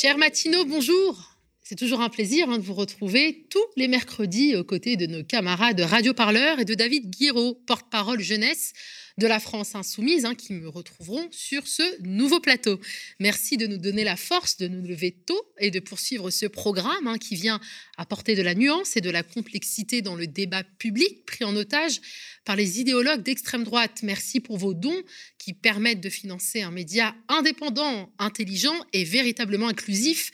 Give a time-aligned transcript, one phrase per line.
[0.00, 1.36] Chers matinaux, bonjour.
[1.62, 5.22] C'est toujours un plaisir hein, de vous retrouver tous les mercredis aux côtés de nos
[5.22, 8.72] camarades Radio Parleur et de David Guiraud, porte-parole jeunesse
[9.18, 12.80] de la France insoumise, hein, qui me retrouveront sur ce nouveau plateau.
[13.18, 17.06] Merci de nous donner la force de nous lever tôt et de poursuivre ce programme
[17.06, 17.60] hein, qui vient
[17.96, 22.00] apporter de la nuance et de la complexité dans le débat public pris en otage
[22.44, 24.00] par les idéologues d'extrême droite.
[24.02, 25.02] Merci pour vos dons
[25.38, 30.30] qui permettent de financer un média indépendant, intelligent et véritablement inclusif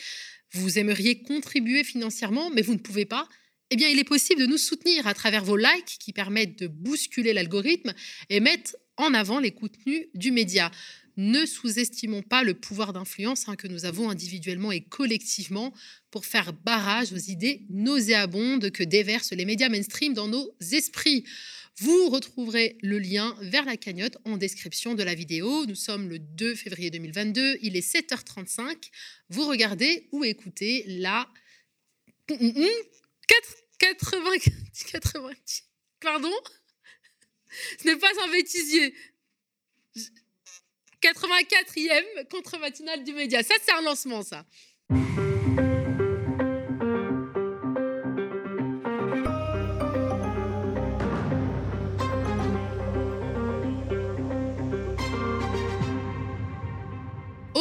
[0.56, 3.28] vous aimeriez contribuer financièrement, mais vous ne pouvez pas,
[3.70, 6.68] eh bien, il est possible de nous soutenir à travers vos likes qui permettent de
[6.68, 7.92] bousculer l'algorithme
[8.30, 10.70] et mettre en avant les contenus du média.
[11.16, 15.72] Ne sous-estimons pas le pouvoir d'influence hein, que nous avons individuellement et collectivement
[16.10, 21.24] pour faire barrage aux idées nauséabondes que déversent les médias mainstream dans nos esprits.
[21.78, 25.66] Vous retrouverez le lien vers la cagnotte en description de la vidéo.
[25.66, 28.90] Nous sommes le 2 février 2022, il est 7h35.
[29.30, 31.26] Vous regardez ou écoutez la
[33.78, 34.30] 80,
[34.90, 35.30] 80,
[36.00, 36.32] pardon?
[37.80, 38.94] Ce n'est pas un bêtisier.
[41.02, 43.42] 84e contre-matinale du média.
[43.42, 44.44] Ça, c'est un lancement, ça.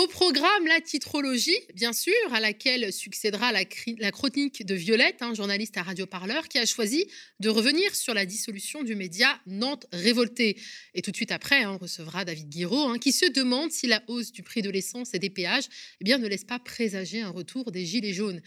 [0.05, 3.65] Au programme, la titrologie, bien sûr, à laquelle succédera la,
[4.11, 7.07] chronique de Violette, un journaliste à Radio Parleur, qui a choisi
[7.39, 10.57] de revenir sur la dissolution du média Nantes révoltée.
[10.93, 13.87] Et tout de suite après, hein, on recevra David Guiraud, hein, qui se demande si
[13.87, 15.65] la hausse du prix de l'essence et des péages
[15.99, 18.43] eh bien, ne laisse pas présager un retour des Gilets jaunes.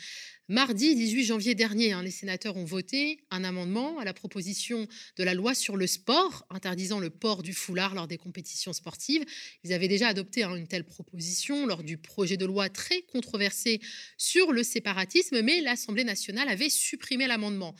[0.50, 5.22] Mardi 18 janvier dernier, hein, les sénateurs ont voté un amendement à la proposition de
[5.22, 9.26] la loi sur le sport, interdisant le port du foulard lors des compétitions sportives.
[9.62, 13.78] Ils avaient déjà adopté hein, une telle proposition lors du projet de loi très controversé
[14.16, 17.74] sur le séparatisme, mais l'Assemblée nationale avait supprimé l'amendement.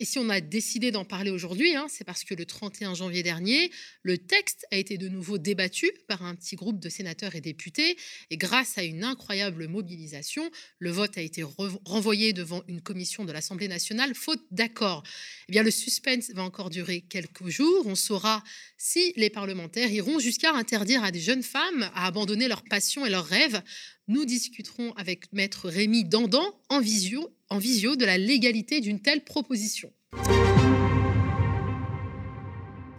[0.00, 3.24] Et si on a décidé d'en parler aujourd'hui, hein, c'est parce que le 31 janvier
[3.24, 3.72] dernier,
[4.02, 7.96] le texte a été de nouveau débattu par un petit groupe de sénateurs et députés.
[8.30, 10.48] Et grâce à une incroyable mobilisation,
[10.78, 11.42] le vote a été
[11.84, 15.02] renvoyé devant une commission de l'Assemblée nationale, faute d'accord.
[15.48, 17.86] Eh bien, le suspense va encore durer quelques jours.
[17.86, 18.44] On saura
[18.76, 23.10] si les parlementaires iront jusqu'à interdire à des jeunes femmes à abandonner leur passion et
[23.10, 23.62] leurs rêves
[24.08, 29.22] nous discuterons avec maître Rémi Dandan en visio, en visio de la légalité d'une telle
[29.22, 29.92] proposition.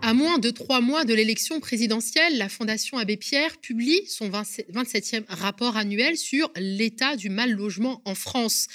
[0.01, 5.23] À moins de trois mois de l'élection présidentielle, la Fondation Abbé Pierre publie son 27e
[5.27, 8.67] rapport annuel sur l'état du mal logement en France.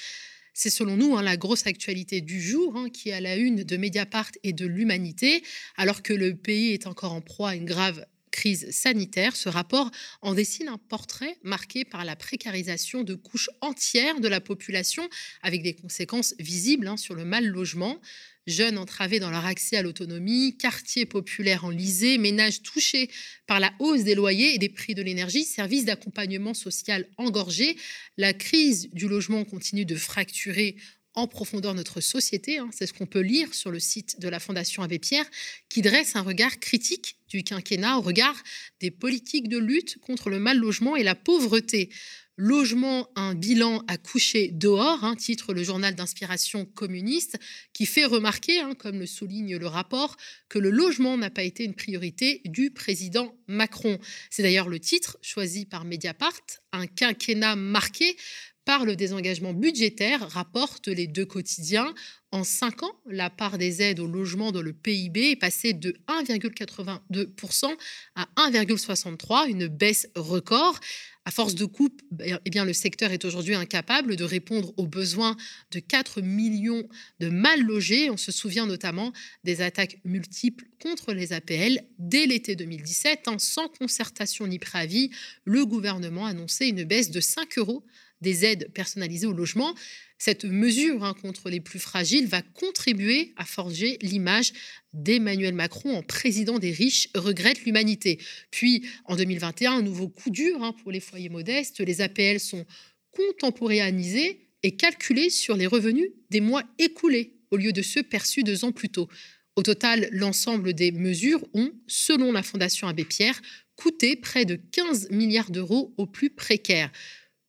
[0.53, 3.63] C'est selon nous hein, la grosse actualité du jour hein, qui est à la une
[3.63, 5.43] de Mediapart et de l'Humanité,
[5.75, 9.89] alors que le pays est encore en proie à une grave crise sanitaire, ce rapport
[10.21, 15.09] en dessine un portrait marqué par la précarisation de couches entières de la population,
[15.41, 17.97] avec des conséquences visibles hein, sur le mal logement.
[18.45, 23.09] Jeunes entravés dans leur accès à l'autonomie, quartiers populaires enlisés, ménages touchés
[23.47, 27.77] par la hausse des loyers et des prix de l'énergie, services d'accompagnement social engorgés.
[28.17, 30.75] La crise du logement continue de fracturer
[31.15, 32.59] en profondeur notre société.
[32.59, 32.69] Hein.
[32.71, 35.25] C'est ce qu'on peut lire sur le site de la Fondation Abbé Pierre,
[35.69, 38.35] qui dresse un regard critique du quinquennat au regard
[38.79, 41.89] des politiques de lutte contre le mal logement et la pauvreté.
[42.37, 47.37] Logement, un bilan à coucher dehors, hein, titre le journal d'inspiration communiste,
[47.71, 50.17] qui fait remarquer, hein, comme le souligne le rapport,
[50.49, 53.99] que le logement n'a pas été une priorité du président Macron.
[54.29, 56.41] C'est d'ailleurs le titre choisi par Mediapart,
[56.73, 58.17] un quinquennat marqué
[58.65, 61.93] par le désengagement budgétaire, rapportent les deux quotidiens.
[62.31, 65.95] En cinq ans, la part des aides au logement dans le PIB est passée de
[66.07, 67.75] 1,82%
[68.15, 70.79] à 1,63%, une baisse record.
[71.27, 75.35] À force de coupe, eh bien, le secteur est aujourd'hui incapable de répondre aux besoins
[75.71, 76.87] de 4 millions
[77.19, 78.11] de mal logés.
[78.11, 79.11] On se souvient notamment
[79.43, 83.27] des attaques multiples contre les APL dès l'été 2017.
[83.39, 85.09] sans concertation ni préavis,
[85.45, 87.83] le gouvernement annonçait une baisse de 5 euros
[88.21, 89.75] des aides personnalisées au logement.
[90.17, 94.53] Cette mesure hein, contre les plus fragiles va contribuer à forger l'image
[94.93, 98.19] d'Emmanuel Macron en président des riches regrette l'humanité.
[98.51, 101.81] Puis en 2021, un nouveau coup dur hein, pour les foyers modestes.
[101.81, 102.65] Les APL sont
[103.11, 108.65] contemporanéisés et calculés sur les revenus des mois écoulés au lieu de ceux perçus deux
[108.65, 109.07] ans plus tôt.
[109.55, 113.41] Au total, l'ensemble des mesures ont, selon la Fondation Abbé Pierre,
[113.75, 116.91] coûté près de 15 milliards d'euros aux plus précaires.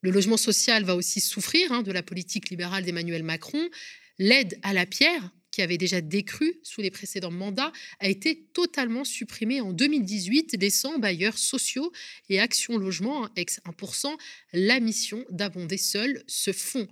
[0.06, 3.68] Le logement social va aussi souffrir hein, de la politique libérale d'Emmanuel Macron.
[4.20, 9.02] L'aide à la pierre, qui avait déjà décru sous les précédents mandats, a été totalement
[9.02, 11.90] supprimé en 2018, laissant bailleurs sociaux
[12.28, 14.16] et Action Logement, ex 1%,
[14.52, 16.86] la mission d'abonder seul ce fonds.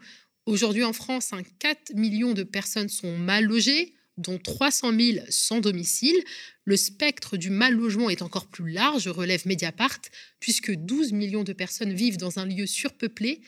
[0.46, 1.30] Aujourd'hui en France,
[1.60, 6.16] 4 millions de personnes sont mal logées, dont 300 000 sans domicile.
[6.64, 10.00] Le spectre du mal logement est encore plus large, relève Mediapart,
[10.40, 13.40] puisque 12 millions de personnes vivent dans un lieu surpeuplé,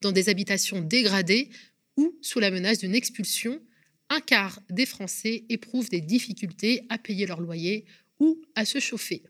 [0.00, 1.50] dans des habitations dégradées
[1.96, 3.60] ou sous la menace d'une expulsion.
[4.10, 7.86] Un quart des Français éprouvent des difficultés à payer leur loyer
[8.20, 9.22] ou à se chauffer.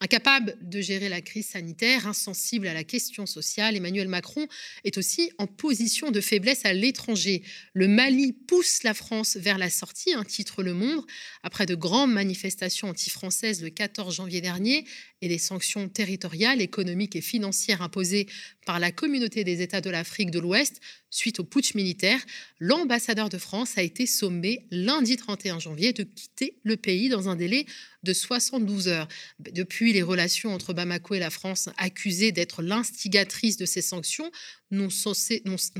[0.00, 4.46] Incapable de gérer la crise sanitaire, insensible à la question sociale, Emmanuel Macron
[4.82, 7.42] est aussi en position de faiblesse à l'étranger.
[7.72, 11.06] Le Mali pousse la France vers la sortie, un titre Le Monde,
[11.42, 14.84] après de grandes manifestations anti-françaises le 14 janvier dernier
[15.24, 18.26] et des sanctions territoriales, économiques et financières imposées
[18.66, 20.80] par la communauté des États de l'Afrique de l'Ouest
[21.10, 22.20] suite au putsch militaire,
[22.58, 27.36] l'ambassadeur de France a été sommé lundi 31 janvier de quitter le pays dans un
[27.36, 27.66] délai
[28.02, 29.08] de 72 heures.
[29.38, 34.30] Depuis, les relations entre Bamako et la France, accusées d'être l'instigatrice de ces sanctions,
[34.74, 34.90] n'ont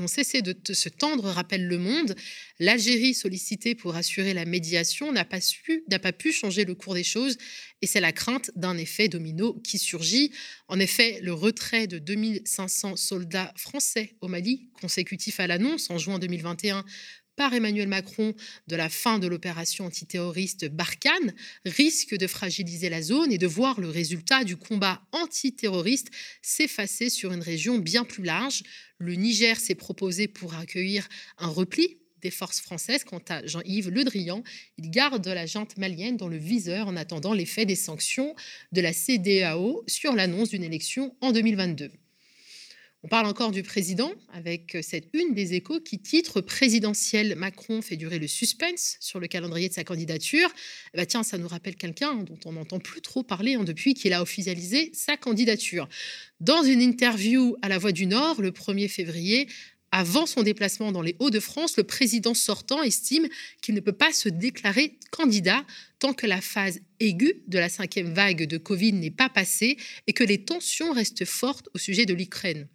[0.07, 2.15] cessé de se tendre, rappelle Le Monde.
[2.59, 5.39] L'Algérie, sollicitée pour assurer la médiation, n'a pas,
[6.01, 7.37] pas pu changer le cours des choses
[7.81, 10.31] et c'est la crainte d'un effet domino qui surgit.
[10.67, 16.17] En effet, le retrait de 2500 soldats français au Mali, consécutif à l'annonce en juin
[16.17, 16.83] 2021
[17.35, 18.33] par Emmanuel Macron
[18.67, 21.33] de la fin de l'opération antiterroriste Barkhane
[21.65, 26.09] risque de fragiliser la zone et de voir le résultat du combat antiterroriste
[26.41, 28.63] s'effacer sur une région bien plus large.
[28.97, 33.03] Le Niger s'est proposé pour accueillir un repli des forces françaises.
[33.03, 34.43] Quant à Jean-Yves Le Drian,
[34.77, 38.35] il garde la junte malienne dans le viseur en attendant l'effet des sanctions
[38.71, 41.91] de la CDAO sur l'annonce d'une élection en 2022.
[43.05, 47.83] On parle encore du président avec euh, cette une des échos qui titre présidentiel Macron
[47.83, 50.49] fait durer le suspense sur le calendrier de sa candidature.
[50.91, 53.93] Eh ben tiens, ça nous rappelle quelqu'un dont on n'entend plus trop parler hein, depuis
[53.93, 55.87] qu'il a officialisé sa candidature.
[56.39, 59.47] Dans une interview à La Voix du Nord le 1er février,
[59.91, 63.27] avant son déplacement dans les Hauts-de-France, le président sortant estime
[63.61, 65.63] qu'il ne peut pas se déclarer candidat
[65.99, 70.13] tant que la phase aiguë de la cinquième vague de Covid n'est pas passée et
[70.13, 72.67] que les tensions restent fortes au sujet de l'Ukraine.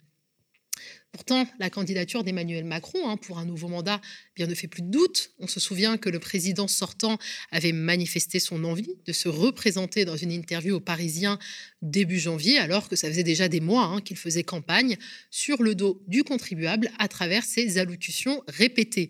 [1.13, 4.01] Pourtant, la candidature d'Emmanuel Macron hein, pour un nouveau mandat
[4.37, 5.33] bien, ne fait plus de doute.
[5.41, 7.19] On se souvient que le président sortant
[7.51, 11.39] avait manifesté son envie de se représenter dans une interview aux Parisiens
[11.83, 14.97] début janvier, alors que ça faisait déjà des mois hein, qu'il faisait campagne
[15.31, 19.09] sur le dos du contribuable à travers ses allocutions répétées.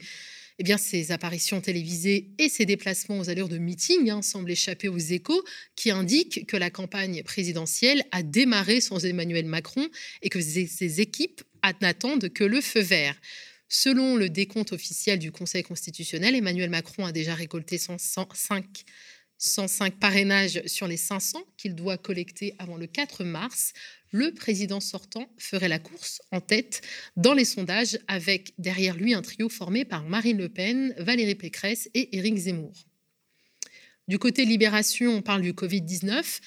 [0.58, 4.88] Eh bien, ces apparitions télévisées et ces déplacements aux allures de meeting hein, semblent échapper
[4.88, 5.42] aux échos
[5.74, 9.88] qui indiquent que la campagne présidentielle a démarré sans Emmanuel Macron
[10.20, 11.42] et que ses équipes
[11.80, 13.16] n'attendent que le feu vert.
[13.68, 18.84] Selon le décompte officiel du Conseil constitutionnel, Emmanuel Macron a déjà récolté 105,
[19.38, 23.72] 105 parrainages sur les 500 qu'il doit collecter avant le 4 mars.
[24.10, 26.82] Le président sortant ferait la course en tête
[27.16, 31.88] dans les sondages avec derrière lui un trio formé par Marine Le Pen, Valérie Pécresse
[31.94, 32.74] et Éric Zemmour.
[34.08, 36.40] Du côté Libération, on parle du Covid-19.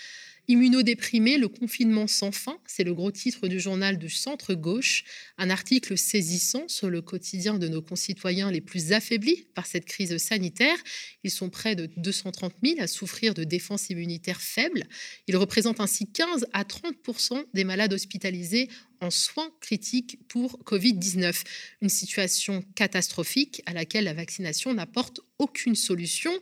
[0.50, 5.06] Immunodéprimé, le confinement sans fin, c'est le gros titre du journal du centre-gauche,
[5.38, 10.18] un article saisissant sur le quotidien de nos concitoyens les plus affaiblis par cette crise
[10.18, 10.76] sanitaire.
[11.24, 14.84] Ils sont près de 230 000 à souffrir de défense immunitaire faible.
[15.28, 18.68] Ils représentent ainsi 15 à 30% des malades hospitalisés
[19.00, 21.42] en soins critiques pour Covid-19.
[21.82, 26.34] Une situation catastrophique à laquelle la vaccination n'apporte aucune solution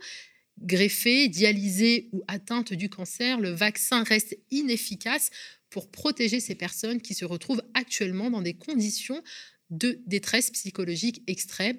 [0.62, 5.30] greffée, dialysée ou atteinte du cancer, le vaccin reste inefficace
[5.70, 9.24] pour protéger ces personnes qui se retrouvent actuellement dans des conditions
[9.70, 11.78] de détresse psychologique extrême.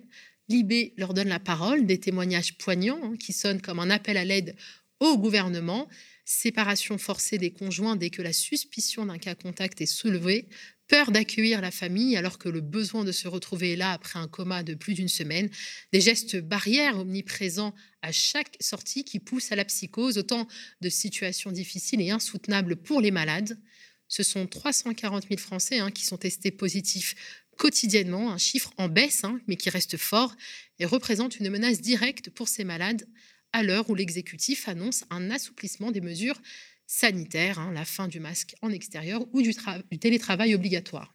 [0.49, 4.25] Libé leur donne la parole, des témoignages poignants hein, qui sonnent comme un appel à
[4.25, 4.57] l'aide
[4.99, 5.89] au gouvernement.
[6.25, 10.49] Séparation forcée des conjoints dès que la suspicion d'un cas contact est soulevée,
[10.93, 14.63] peur d'accueillir la famille alors que le besoin de se retrouver là après un coma
[14.63, 15.49] de plus d'une semaine,
[15.91, 20.47] des gestes barrières omniprésents à chaque sortie qui poussent à la psychose, autant
[20.83, 23.59] de situations difficiles et insoutenables pour les malades.
[24.07, 27.15] Ce sont 340 000 Français hein, qui sont testés positifs
[27.57, 30.37] quotidiennement, un chiffre en baisse, hein, mais qui reste fort
[30.79, 33.07] et représente une menace directe pour ces malades
[33.55, 36.41] à l'heure où l'exécutif annonce un assouplissement des mesures
[36.93, 39.55] sanitaire, hein, la fin du masque en extérieur ou du,
[39.99, 41.15] télétravail obligatoire.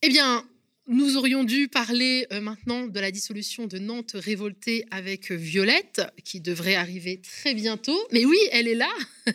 [0.00, 0.48] Eh bien,
[0.88, 6.40] nous aurions dû parler euh, maintenant de la dissolution de Nantes révoltée avec Violette, qui
[6.40, 7.98] devrait arriver très bientôt.
[8.12, 8.90] Mais oui, elle est là.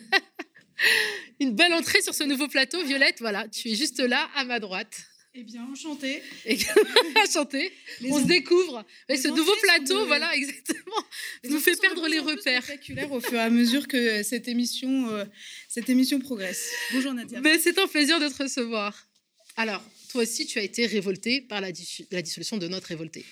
[1.40, 3.20] Une belle entrée sur ce nouveau plateau, Violette.
[3.20, 5.11] Voilà, tu es juste là, à ma droite.
[5.34, 6.22] Eh bien, enchanté.
[7.16, 7.72] enchanté.
[8.04, 8.84] On se découvre.
[9.08, 11.02] Et ce nouveau plateau, voilà, exactement,
[11.44, 12.62] nous fait perdre les repères.
[12.62, 15.24] spectaculaire au fur et à mesure que cette émission, euh,
[15.68, 16.70] cette émission progresse.
[16.92, 17.40] Bonjour Nadia.
[17.40, 19.08] Mais c'est un plaisir de te recevoir.
[19.56, 23.24] Alors, toi aussi, tu as été révolté par la, dissolution de notre révolté.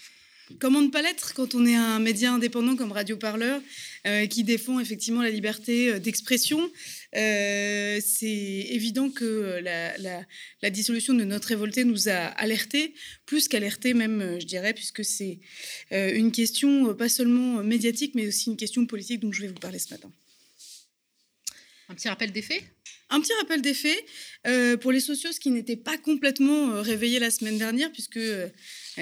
[0.59, 3.63] Comment ne pas l'être quand on est un média indépendant comme Radio Parleur
[4.07, 6.71] euh, qui défend effectivement la liberté euh, d'expression
[7.15, 12.95] euh, C'est évident que la, dissolution de notre révolté nous a alertés,
[13.27, 15.39] plus qu'alertés même, je dirais, puisque c'est
[15.91, 19.79] une question pas seulement médiatique, mais aussi une question politique dont je vais vous parler
[19.79, 20.11] ce matin.
[21.89, 22.63] Un petit rappel des faits?
[23.11, 27.59] Un petit rappel des faits pour les socios qui n'étaient pas complètement réveillés la semaine
[27.59, 28.21] dernière, puisque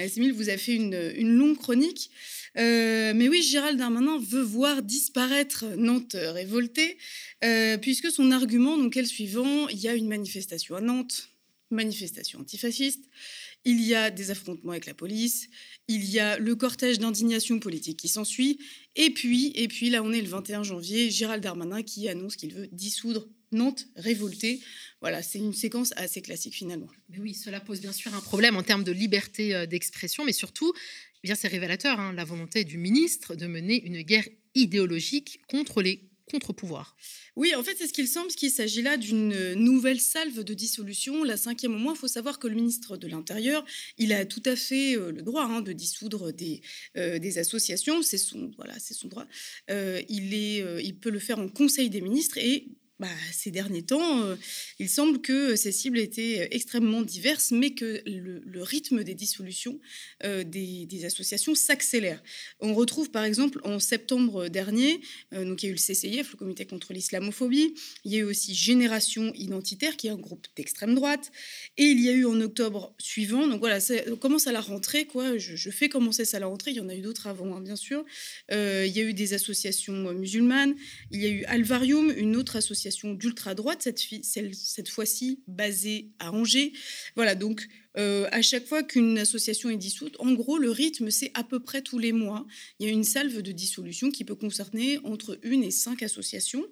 [0.07, 2.11] Simile vous a fait une, longue chronique.
[2.57, 6.97] Euh, mais oui, Gérald Darmanin veut voir disparaître Nantes révoltée,
[7.43, 11.29] euh, puisque son argument donc, est le suivant il y a une manifestation à Nantes,
[11.69, 13.05] manifestation antifasciste,
[13.65, 15.47] il y a des affrontements avec la police,
[15.87, 18.57] il y a le cortège d'indignation politique qui s'ensuit,
[18.95, 22.53] et puis, et puis là on est le 21 janvier, Gérald Darmanin qui annonce qu'il
[22.53, 24.61] veut dissoudre Nantes révoltée.
[25.01, 26.89] Voilà, c'est une séquence assez classique finalement.
[27.09, 30.33] Mais oui, cela pose bien sûr un problème en termes de liberté euh, d'expression, mais
[30.33, 35.41] surtout, eh bien c'est révélateur, hein, la volonté du ministre de mener une guerre idéologique
[35.47, 36.95] contre les contre-pouvoirs.
[37.35, 41.23] Oui, en fait, c'est ce qu'il semble, qu'il s'agit là d'une nouvelle salve de dissolution.
[41.23, 43.65] La cinquième au moins, il faut savoir que le ministre de l'Intérieur,
[43.97, 46.61] il a tout à fait euh, le droit hein, de dissoudre des,
[46.97, 48.03] euh, des associations.
[48.03, 49.25] C'est son, voilà, c'est son droit.
[49.69, 52.67] il, est, il peut le faire en Conseil des ministres et
[52.99, 54.35] bah, ces derniers temps, euh,
[54.77, 59.79] il semble que ces cibles étaient extrêmement diverses, mais que le, rythme des dissolutions
[60.25, 62.21] euh, des, associations s'accélère.
[62.59, 64.99] On retrouve par exemple en septembre dernier,
[65.33, 68.19] euh, donc il y a eu le CCIF, le Comité contre l'islamophobie, il y a
[68.19, 71.31] eu aussi Génération Identitaire, qui est un groupe d'extrême droite,
[71.77, 75.05] et il y a eu en octobre suivant, donc voilà, ça commence à la rentrée,
[75.05, 77.55] quoi, je, fais commencer ça à la rentrée, il y en a eu d'autres avant,
[77.55, 78.03] hein, bien sûr.
[78.51, 80.75] il y a eu des associations musulmanes,
[81.11, 83.99] il y a eu Alvarium, une autre association d'ultra-droite, cette,
[84.53, 86.73] cette fois-ci basée à Angers.
[87.15, 87.67] Voilà, donc
[87.97, 91.59] euh, à chaque fois qu'une association est dissoute, en gros, le rythme, c'est à peu
[91.59, 92.45] près tous les mois.
[92.79, 96.65] Il y a une salve de dissolution qui peut concerner entre une et cinq associations.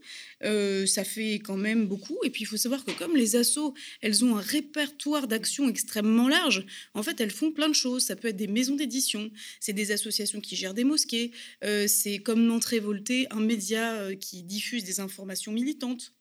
[0.43, 2.17] Euh, ça fait quand même beaucoup.
[2.23, 6.27] Et puis, il faut savoir que comme les assos, elles ont un répertoire d'actions extrêmement
[6.27, 8.03] large, en fait, elles font plein de choses.
[8.03, 11.31] Ça peut être des maisons d'édition, c'est des associations qui gèrent des mosquées,
[11.63, 16.13] euh, c'est comme Nantes Révoltée, un média qui diffuse des informations militantes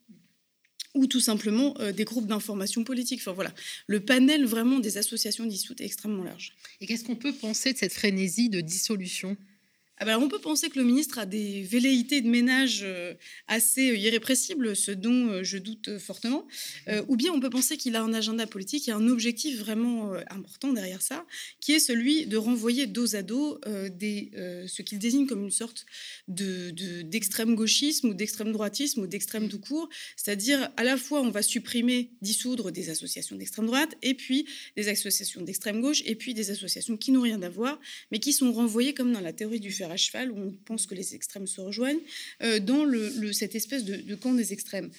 [0.96, 3.20] ou tout simplement euh, des groupes d'information politique.
[3.20, 3.54] Enfin voilà,
[3.86, 6.54] le panel vraiment des associations dissoutes est extrêmement large.
[6.80, 9.36] Et qu'est-ce qu'on peut penser de cette frénésie de dissolution?
[9.98, 13.14] Ah ben, on peut penser que le ministre a des velléités de ménage euh,
[13.48, 16.46] assez euh, irrépressibles, ce dont euh, je doute fortement,
[17.08, 20.72] ou bien on peut penser qu'il a un agenda politique et un objectif vraiment important
[20.72, 21.24] derrière ça,
[21.60, 23.58] qui est celui de renvoyer dos à dos
[23.90, 24.30] des,
[24.66, 25.86] ce qu'il désigne comme une sorte
[26.28, 26.70] de,
[27.02, 31.42] d'extrême gauchisme ou d'extrême droitisme ou d'extrême tout court, c'est-à-dire à la fois on va
[31.42, 36.50] supprimer, dissoudre des associations d'extrême droite, et puis des associations d'extrême gauche, et puis des
[36.50, 39.72] associations qui n'ont rien à voir, mais qui sont renvoyées comme dans la théorie du
[39.72, 42.00] fer à cheval, où on pense que les extrêmes se rejoignent,
[42.42, 42.86] euh, dans
[43.32, 44.90] cette espèce de, camp des extrêmes.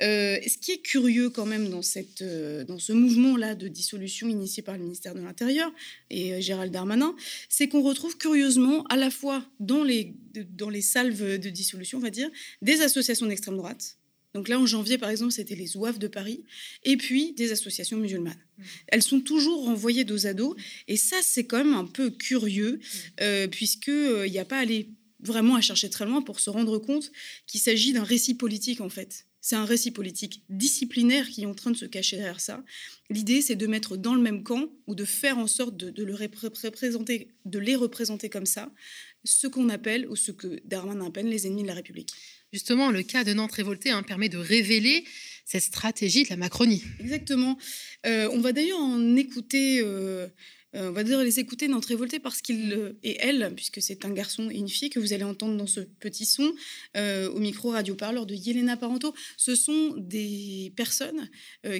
[0.00, 1.80] Euh, ce qui est curieux quand même dans,
[2.22, 5.72] euh, dans ce mouvement-là de dissolution initié par le ministère de l'Intérieur
[6.10, 7.14] et Gérald Darmanin,
[7.48, 12.02] c'est qu'on retrouve curieusement à la fois dans les, dans les salves de dissolution, on
[12.02, 12.30] va dire,
[12.62, 13.96] des associations d'extrême droite,
[14.36, 16.44] donc là, en janvier, par exemple, c'était les OAF de Paris,
[16.84, 18.36] et puis des associations musulmanes.
[18.58, 18.62] Mmh.
[18.88, 20.54] Elles sont toujours renvoyées dos à dos,
[20.88, 22.98] et ça, c'est quand même un peu curieux, mmh.
[23.22, 24.90] euh, puisqu'il euh, n'y a pas à aller
[25.20, 27.10] vraiment à chercher très loin pour se rendre compte
[27.46, 29.26] qu'il s'agit d'un récit politique, en fait.
[29.40, 32.62] C'est un récit politique disciplinaire qui est en train de se cacher derrière ça.
[33.08, 36.14] L'idée, c'est de mettre dans le même camp ou de faire en sorte de, le
[36.14, 38.70] représenter, de les représenter comme ça,
[39.24, 42.12] ce qu'on appelle, ou ce que Darmanin appelle les ennemis de la République.
[42.56, 45.04] Justement, le cas de Nantes révoltée hein, permet de révéler
[45.44, 46.82] cette stratégie de la Macronie.
[47.00, 47.58] Exactement.
[48.06, 49.82] Euh, on va d'ailleurs en écouter.
[49.82, 50.26] Euh,
[50.74, 54.10] euh, on va d'ailleurs les écouter Nantes révoltée parce qu'il et elle, puisque c'est un
[54.10, 56.50] garçon et une fille que vous allez entendre dans ce petit son
[56.96, 59.14] au micro radio parleur de Yelena Parento.
[59.36, 61.28] Ce sont des personnes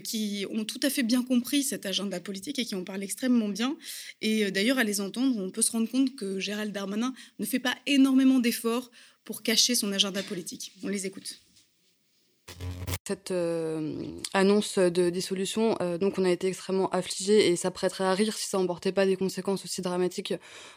[0.05, 3.49] qui ont tout à fait bien compris cet agenda politique et qui en parlent extrêmement
[3.49, 3.79] bien.
[4.21, 7.61] Et d'ailleurs, à les entendre, on peut se rendre compte que Gérald Darmanin ne fait
[7.61, 8.91] pas énormément d'efforts
[9.27, 10.73] pour cacher son agenda politique.
[10.83, 11.41] On les écoute.
[13.07, 14.03] Cette euh,
[14.35, 18.37] annonce de dissolution, euh, donc on a été extrêmement affligés et ça prêterait à rire
[18.37, 20.35] si ça n'emportait pas des conséquences aussi dramatiques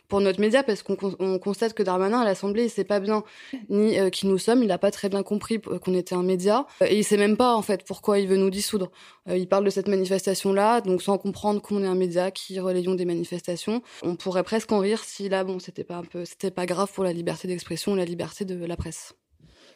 [0.07, 0.95] pour notre média parce qu'on
[1.39, 3.23] constate que Darmanin à l'Assemblée il sait pas bien
[3.69, 6.67] ni euh, qui nous sommes, il n'a pas très bien compris qu'on était un média
[6.85, 8.91] et il sait même pas en fait pourquoi il veut nous dissoudre.
[9.27, 12.93] il parle de cette manifestation là, donc sans comprendre qu'on est un média qui relayons
[12.93, 16.51] des manifestations, on pourrait presque en rire si là bon c'était pas un peu c'était
[16.51, 19.15] pas grave pour la liberté d'expression, la liberté de la presse.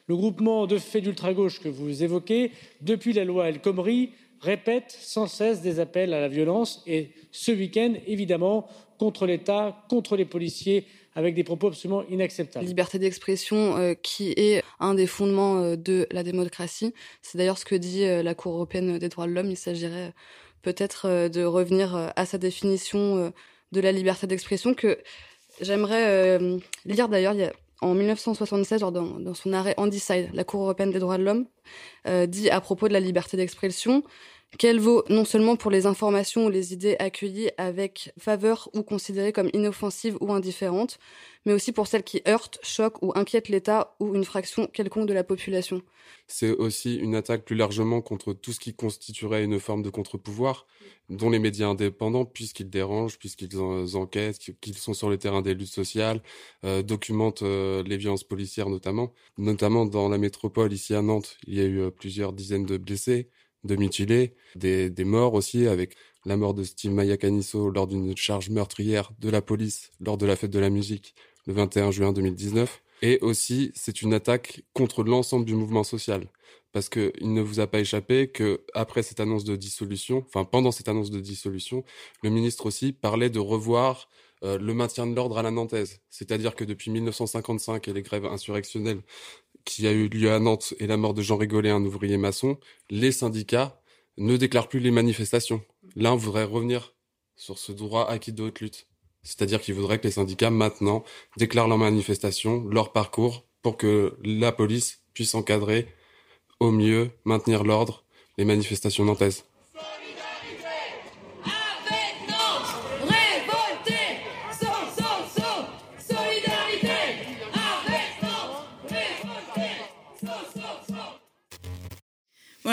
[0.08, 5.28] Le groupement de faits d'ultra-gauche que vous évoquez, depuis la loi El Khomri, répète sans
[5.28, 8.68] cesse des appels à la violence et ce week-end, évidemment,
[9.00, 12.66] contre l'État, contre les policiers, avec des propos absolument inacceptables.
[12.66, 16.94] La liberté d'expression euh, qui est un des fondements euh, de la démocratie.
[17.22, 19.50] C'est d'ailleurs ce que dit euh, la Cour européenne des droits de l'homme.
[19.50, 20.14] Il s'agirait
[20.64, 23.34] peut-être de revenir à sa définition
[23.74, 24.98] de la liberté d'expression que
[25.60, 26.40] j'aimerais
[26.86, 27.36] lire d'ailleurs.
[27.84, 31.46] En 1976, dans, son arrêt Handicide, la Cour européenne des droits de l'homme
[32.08, 34.04] euh, dit à propos de la liberté d'expression
[34.58, 39.34] qu'elle vaut non seulement pour les informations ou les idées accueillies avec faveur ou considérées
[39.34, 41.00] comme inoffensives ou indifférentes,
[41.46, 45.14] mais aussi pour celles qui heurtent, choquent ou inquiètent l'État ou une fraction quelconque de
[45.14, 45.82] la population?
[46.28, 50.66] C'est aussi une attaque plus largement contre tout ce qui constituerait une forme de contre-pouvoir,
[51.10, 55.68] dont les médias indépendants, puisqu'ils dérangent, puisqu'ils enquêtent, qu'ils sont sur le terrain des luttes
[55.68, 56.22] sociales,
[56.64, 59.14] euh, documentent euh, les violences policières notamment.
[59.38, 62.78] Notamment dans la métropole, ici à Nantes, il y a eu euh, plusieurs dizaines de
[62.78, 63.30] blessés,
[63.64, 68.50] de mutilés, des, des morts aussi, avec la mort de Steve Mayakaniso lors d'une charge
[68.50, 71.16] meurtrière de la police lors de la fête de la musique
[71.46, 72.82] le 21 juin 2019.
[73.02, 76.30] Et aussi, c'est une attaque contre l'ensemble du mouvement social.
[76.72, 80.72] Parce qu'il ne vous a pas échappé que après cette annonce de dissolution, enfin pendant
[80.72, 81.84] cette annonce de dissolution,
[82.24, 84.08] le ministre aussi parlait de revoir
[84.44, 86.02] euh, le maintien de l'ordre à la nantaise.
[86.10, 89.02] C'est-à-dire que depuis 1955 et les grèves insurrectionnelles
[89.66, 92.58] qui a eu lieu à Nantes et la mort de Jean Rigolet, un ouvrier maçon,
[92.90, 93.82] les syndicats
[94.18, 95.64] ne déclarent plus les manifestations.
[95.96, 96.94] L'un voudrait revenir
[97.36, 98.88] sur ce droit acquis de haute lutte.
[99.24, 101.04] C'est-à-dire qu'il voudrait que les syndicats maintenant
[101.38, 105.88] déclarent leurs manifestations, leur parcours, pour que la police puisse encadrer
[106.60, 108.04] au mieux, maintenir l'ordre,
[108.38, 109.46] les manifestations nantaises.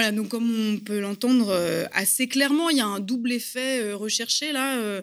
[0.00, 3.82] Voilà, donc comme on peut l'entendre euh, assez clairement, il y a un double effet
[3.82, 5.02] euh, recherché là, euh,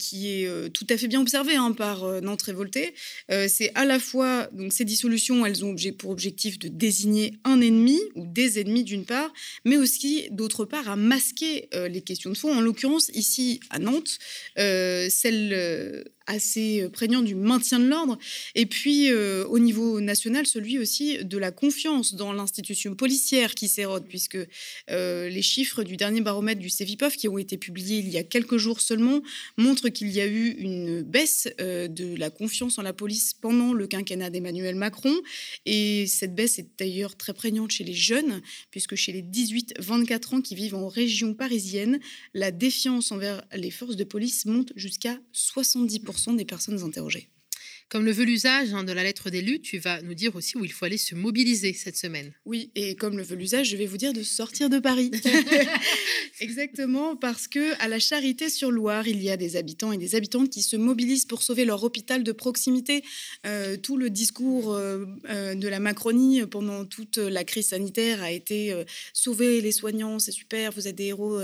[0.00, 2.94] qui est tout à fait bien observé hein, par Nantes Révolté.
[3.28, 8.00] c'est à la fois, donc ces dissolutions, elles ont pour objectif de désigner un ennemi
[8.16, 9.32] ou des ennemis d'une part,
[9.64, 12.52] mais aussi d'autre part à masquer les questions de fond.
[12.52, 14.18] En l'occurrence, ici à Nantes,
[14.56, 18.18] celle assez euh, prégnant du maintien de l'ordre,
[18.54, 23.68] et puis euh, au niveau national, celui aussi de la confiance dans l'institution policière qui
[23.68, 24.38] s'érode, puisque
[24.90, 28.24] euh, les chiffres du dernier baromètre du CEVIPOF, qui ont été publiés il y a
[28.24, 29.22] quelques jours seulement,
[29.56, 33.86] montrent qu'il y a eu une baisse de la confiance en la police pendant le
[33.86, 35.14] quinquennat d'Emmanuel Macron,
[35.64, 40.40] et cette baisse est d'ailleurs très prégnante chez les jeunes, puisque chez les 18-24 ans
[40.40, 42.00] qui vivent en région parisienne,
[42.34, 47.28] la défiance envers les forces de police monte jusqu'à 70% des personnes interrogées.
[47.88, 50.64] Comme le veut l'usage hein, de la lettre d'élu, tu vas nous dire aussi où
[50.64, 52.32] il faut aller se mobiliser cette semaine.
[52.44, 55.12] Oui, et comme le veut l'usage, je vais vous dire de sortir de Paris.
[56.40, 60.62] Exactement, parce que à la Charité-sur-Loire, il y a des habitants et des habitantes qui
[60.62, 63.02] se mobilisent pour sauver leur hôpital de proximité.
[63.46, 68.32] Euh, tout le discours euh, euh, de la Macronie pendant toute la crise sanitaire a
[68.32, 68.74] été
[69.12, 71.40] sauver les soignants, c'est super, vous êtes des héros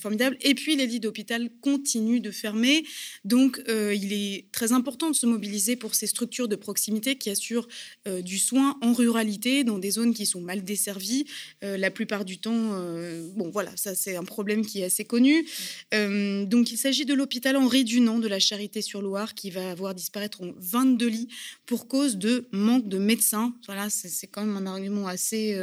[0.00, 0.36] formidables.
[0.40, 2.84] Et puis les lits d'hôpital continuent de fermer,
[3.24, 7.66] donc il est très important de se mobiliser pour ces structures de proximité qui assurent
[8.06, 11.24] euh, du soin en ruralité, dans des zones qui sont mal desservies.
[11.64, 15.04] Euh, la plupart du temps, euh, bon voilà, ça c'est un problème qui est assez
[15.04, 15.44] connu.
[15.90, 20.52] donc il s'agit de l'hôpital Henri Dunant de la Charité-sur-Loire qui va avoir disparaître en
[20.56, 21.28] 22 lits
[21.66, 23.52] pour cause de manque de médecins.
[23.66, 25.58] Voilà, c'est quand même un argument assez,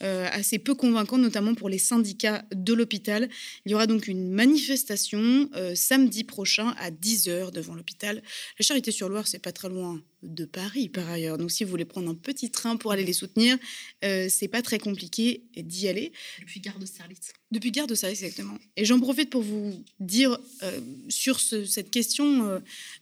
[0.00, 3.28] assez peu convaincant, notamment pour les syndicats de l'hôpital.
[3.66, 8.22] Il y aura donc une manifestation samedi prochain à 10h devant l'hôpital.
[8.58, 11.38] La Charité-sur-Loire, c'est pas très loin de Paris par ailleurs.
[11.38, 13.56] Donc si vous voulez prendre un petit train pour aller les soutenir,
[14.04, 16.12] euh, c'est pas très compliqué d'y aller.
[16.40, 17.32] Depuis Gare de Service.
[17.50, 18.58] Depuis Gare de Service, exactement.
[18.76, 22.60] Et j'en profite pour vous dire euh, sur cette question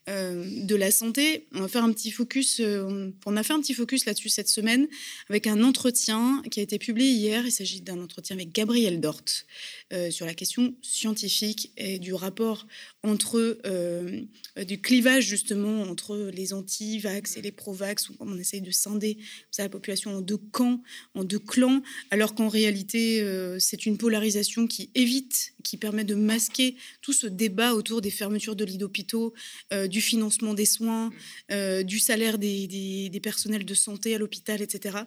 [0.09, 3.75] euh, de la santé, on va faire un petit focus, on a fait un petit
[3.75, 4.87] focus là-dessus cette semaine
[5.29, 7.47] avec un entretien qui a été publié hier.
[7.47, 9.23] Il s'agit d'un entretien avec Gabriel Dort
[10.11, 12.67] sur la question scientifique et du rapport
[13.03, 13.59] entre,
[14.63, 19.19] du clivage justement entre les anti anti-vax et les pro-vax, où on essaye de scinder
[19.59, 20.83] la population en deux camps,
[21.15, 26.15] en deux clans, alors qu'en réalité, euh, c'est une polarisation qui évite, qui permet de
[26.15, 29.33] masquer tout ce débat autour des fermetures de lits d'hôpitaux,
[29.73, 31.11] euh, du financement des soins,
[31.51, 34.99] euh, du salaire des, des, personnels de santé à l'hôpital, etc.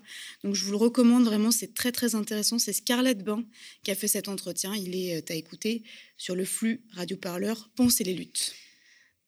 [0.44, 2.60] Donc je vous le recommande vraiment, c'est très très intéressant.
[2.60, 3.44] C'est Scarlett Bain
[3.84, 4.76] qui a fait cet entretien.
[4.76, 5.84] Il est à écouter
[6.18, 8.54] sur le flux Radio Parleur Pensez les luttes.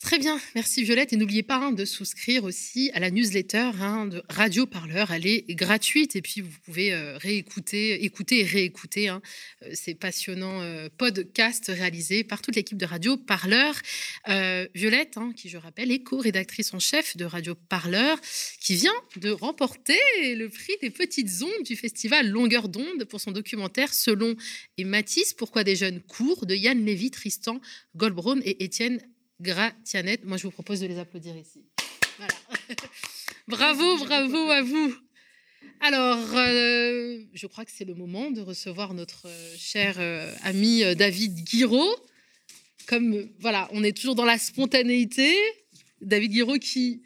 [0.01, 1.13] Très bien, merci Violette.
[1.13, 5.11] Et n'oubliez pas hein, de souscrire aussi à la newsletter hein, de Radio Parleur.
[5.11, 9.21] Elle est gratuite et puis vous pouvez euh, réécouter, écouter et réécouter hein,
[9.61, 13.75] euh, ces passionnants euh, podcasts réalisés par toute l'équipe de Radio Parleur.
[14.73, 18.19] Violette, qui je rappelle est co-rédactrice en chef de Radio Parleur,
[18.59, 19.99] qui vient de remporter
[20.35, 24.35] le prix des petites ondes du festival Longueur d'onde pour son documentaire Selon
[24.77, 27.59] et Matisse, Pourquoi des jeunes courent de Yann Lévy, Tristan
[27.95, 28.99] Goldbraun et Étienne
[29.41, 30.19] Gratianet.
[30.23, 31.65] Moi, je vous propose de les applaudir ici.
[33.47, 34.95] bravo, bravo à vous.
[35.79, 40.83] Alors, euh, je crois que c'est le moment de recevoir notre euh, cher euh, ami
[40.95, 41.95] David Guiraud.
[42.87, 45.35] Comme, voilà, on est toujours dans la spontanéité.
[46.01, 47.01] David Guiraud qui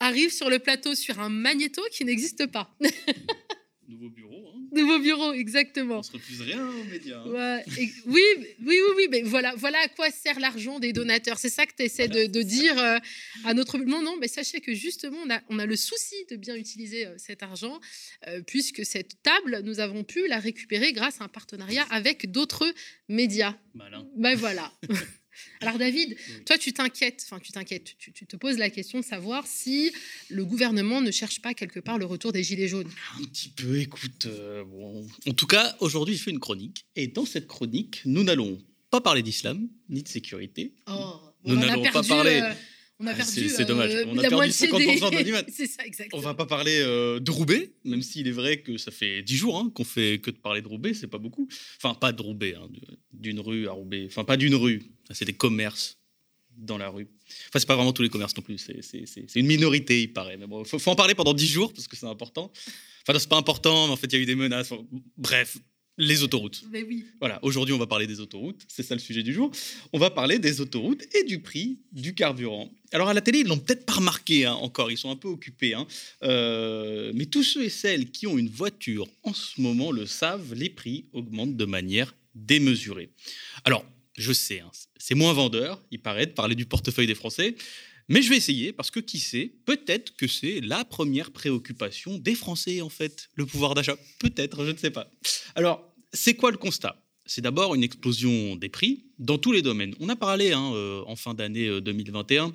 [0.00, 2.74] arrive sur le plateau sur un magnéto qui n'existe pas.
[3.88, 4.37] Nouveau bureau.
[4.72, 5.98] Nouveau bureau, exactement.
[5.98, 7.20] On se refuse rien aux médias.
[7.20, 7.60] Hein.
[7.66, 8.22] oui, oui,
[8.66, 11.38] oui, oui, mais voilà, voilà à quoi sert l'argent des donateurs.
[11.38, 12.98] C'est ça que tu essaies de, dire euh,
[13.44, 13.78] à notre.
[13.78, 17.06] Non, non, mais sachez que justement, on a, on a le souci de bien utiliser
[17.06, 17.80] euh, cet argent,
[18.26, 22.72] euh, puisque cette table, nous avons pu la récupérer grâce à un partenariat avec d'autres
[23.08, 23.56] médias.
[23.74, 24.06] Malin.
[24.16, 24.72] Ben voilà.
[25.60, 29.46] Alors David, toi tu t'inquiètes, enfin tu t'inquiètes, tu, te poses la question de savoir
[29.46, 29.92] si
[30.28, 32.90] le gouvernement ne cherche pas quelque part le retour des gilets jaunes.
[33.18, 34.26] Un petit peu, écoute.
[34.26, 35.06] Euh, bon.
[35.26, 38.58] En tout cas, aujourd'hui je fais une chronique et dans cette chronique, nous n'allons
[38.90, 40.74] pas parler d'islam ni de sécurité.
[40.86, 42.40] Oh, nous n'allons pas parler.
[42.42, 42.52] Euh,
[43.00, 43.48] on a ah, perdu.
[43.48, 43.94] c'est dommage.
[43.94, 46.20] Euh, on a perdu 50% de c'est ça, exactement.
[46.20, 49.58] On va pas parler de Roubaix, même s'il est vrai que ça fait 10 jours
[49.58, 51.48] hein, qu'on fait que de parler de Roubaix, c'est pas beaucoup.
[51.76, 52.68] Enfin, pas de Roubaix, hein,
[53.12, 54.06] d'une rue à Roubaix.
[54.06, 55.98] Enfin, pas d'une rue, c'est des commerces
[56.56, 57.08] dans la rue.
[57.48, 60.36] Enfin, c'est pas vraiment tous les commerces non plus, c'est une minorité, il paraît.
[60.36, 62.50] Mais bon, faut, faut en parler pendant 10 jours parce que c'est important.
[63.06, 64.72] Enfin, c'est pas important, mais en fait, il y a eu des menaces.
[65.16, 65.56] Bref,
[65.98, 66.62] les autoroutes.
[66.70, 67.04] Mais oui.
[67.18, 69.50] Voilà, aujourd'hui, on va parler des autoroutes, c'est ça le sujet du jour.
[69.92, 72.70] On va parler des autoroutes et du prix du carburant.
[72.92, 75.28] Alors, à la télé, ils l'ont peut-être pas remarqué hein, encore, ils sont un peu
[75.28, 75.74] occupés.
[75.74, 75.86] Hein.
[76.22, 80.54] Euh, mais tous ceux et celles qui ont une voiture en ce moment le savent,
[80.54, 83.10] les prix augmentent de manière démesurée.
[83.64, 83.84] Alors,
[84.16, 87.56] je sais, hein, c'est moins vendeur, il paraît, de parler du portefeuille des Français.
[88.08, 92.34] Mais je vais essayer parce que qui sait, peut-être que c'est la première préoccupation des
[92.34, 93.96] Français en fait, le pouvoir d'achat.
[94.18, 95.10] Peut-être, je ne sais pas.
[95.54, 97.02] Alors, c'est quoi le constat?
[97.26, 99.94] C'est d'abord une explosion des prix dans tous les domaines.
[100.00, 102.50] On a parlé hein, euh, en fin d'année 2021, euh,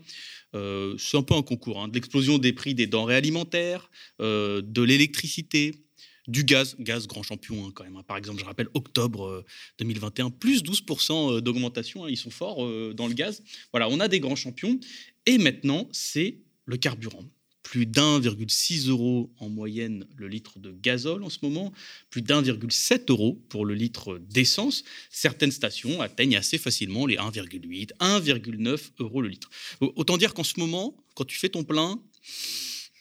[0.56, 3.89] euh, c'est un peu un concours, hein, de l'explosion des prix des denrées alimentaires,
[4.20, 5.84] de l'électricité,
[6.28, 8.02] du gaz, gaz grand champion hein, quand même.
[8.04, 9.44] Par exemple, je rappelle octobre
[9.80, 12.08] 2021, euh, plus 12% euh, d'augmentation.
[12.08, 12.58] Ils sont forts
[12.94, 13.44] dans le gaz.
[13.72, 14.80] Voilà, on a des grands champions.
[15.26, 17.24] Et maintenant, c'est le carburant.
[17.73, 21.73] Plus d'1,6 euros en moyenne le litre de gazole en ce moment,
[22.12, 24.83] plus d'1,7 euros pour le litre d'essence.
[25.09, 29.49] Certaines stations atteignent assez facilement les 1,8, 1,9 euros le litre.
[29.81, 31.99] Autant dire qu'en ce moment, quand tu fais ton plein,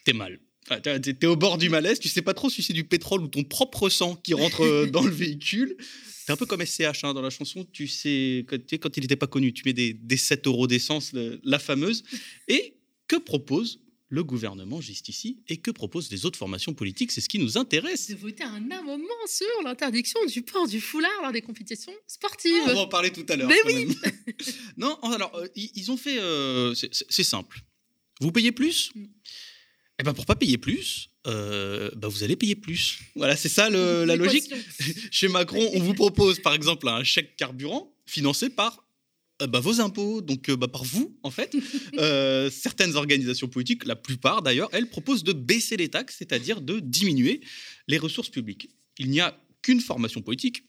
[0.07, 0.41] t'es mal.
[0.83, 3.29] Tu es au bord du malaise, tu sais pas trop si c'est du pétrole ou
[3.29, 5.77] ton propre sang qui rentre euh, dans le véhicule.
[6.25, 9.27] C'est un peu comme SCH hein, dans la chanson, tu sais, quand, il n'était pas
[9.27, 11.13] connu, tu mets des, 7 euros d'essence,
[11.45, 12.05] la fameuse.
[12.49, 13.82] Et que propose
[14.13, 17.57] le gouvernement juste ici et que proposent les autres formations politiques C'est ce qui nous
[17.57, 18.11] intéresse.
[18.11, 22.63] De voter un amendement sur l'interdiction du port du foulard lors des compétitions sportives.
[22.67, 23.49] on va en parler tout à l'heure.
[23.49, 23.97] Mais oui
[24.77, 26.19] Non, alors, euh, ils ont fait.
[26.19, 27.61] Euh, c'est simple.
[28.21, 28.91] Vous payez plus?
[28.95, 29.07] Mm.
[30.01, 32.99] Eh ben pour pas payer plus, euh, bah, vous allez payer plus.
[33.17, 34.53] Voilà, c'est ça la logique.
[35.11, 38.82] Chez Macron, on vous propose par exemple un chèque carburant financé par
[39.41, 41.57] bah, vos impôts, donc euh, bah, par vous en fait.
[42.51, 47.41] certaines organisations politiques, la plupart d'ailleurs, elles proposent de baisser les taxes, c'est-à-dire de diminuer
[47.89, 48.71] les ressources publiques.
[48.99, 50.65] Il n'y a qu'une formation politique,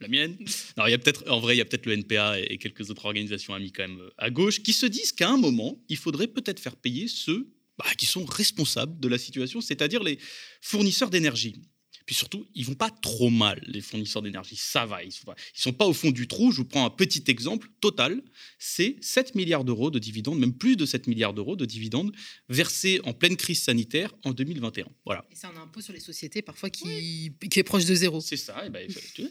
[0.00, 0.36] la mienne.
[0.76, 2.90] Non, il y a peut-être, en vrai, il y a peut-être le NPA et quelques
[2.90, 6.28] autres organisations amies quand même à gauche qui se disent qu'à un moment, il faudrait
[6.28, 10.18] peut-être faire payer ceux bah, qui sont responsables de la situation, c'est-à-dire les
[10.60, 11.62] fournisseurs d'énergie.
[12.08, 14.56] Puis surtout, ils vont pas trop mal, les fournisseurs d'énergie.
[14.56, 16.52] Ça va, ils sont, sont pas au fond du trou.
[16.52, 17.68] Je vous prends un petit exemple.
[17.82, 18.22] Total,
[18.58, 22.16] c'est 7 milliards d'euros de dividendes, même plus de 7 milliards d'euros de dividendes
[22.48, 24.86] versés en pleine crise sanitaire en 2021.
[25.04, 25.26] Voilà.
[25.30, 28.22] Et c'est un impôt sur les sociétés parfois qui, qui est proche de zéro.
[28.22, 28.64] C'est ça.
[28.64, 28.88] Et ben,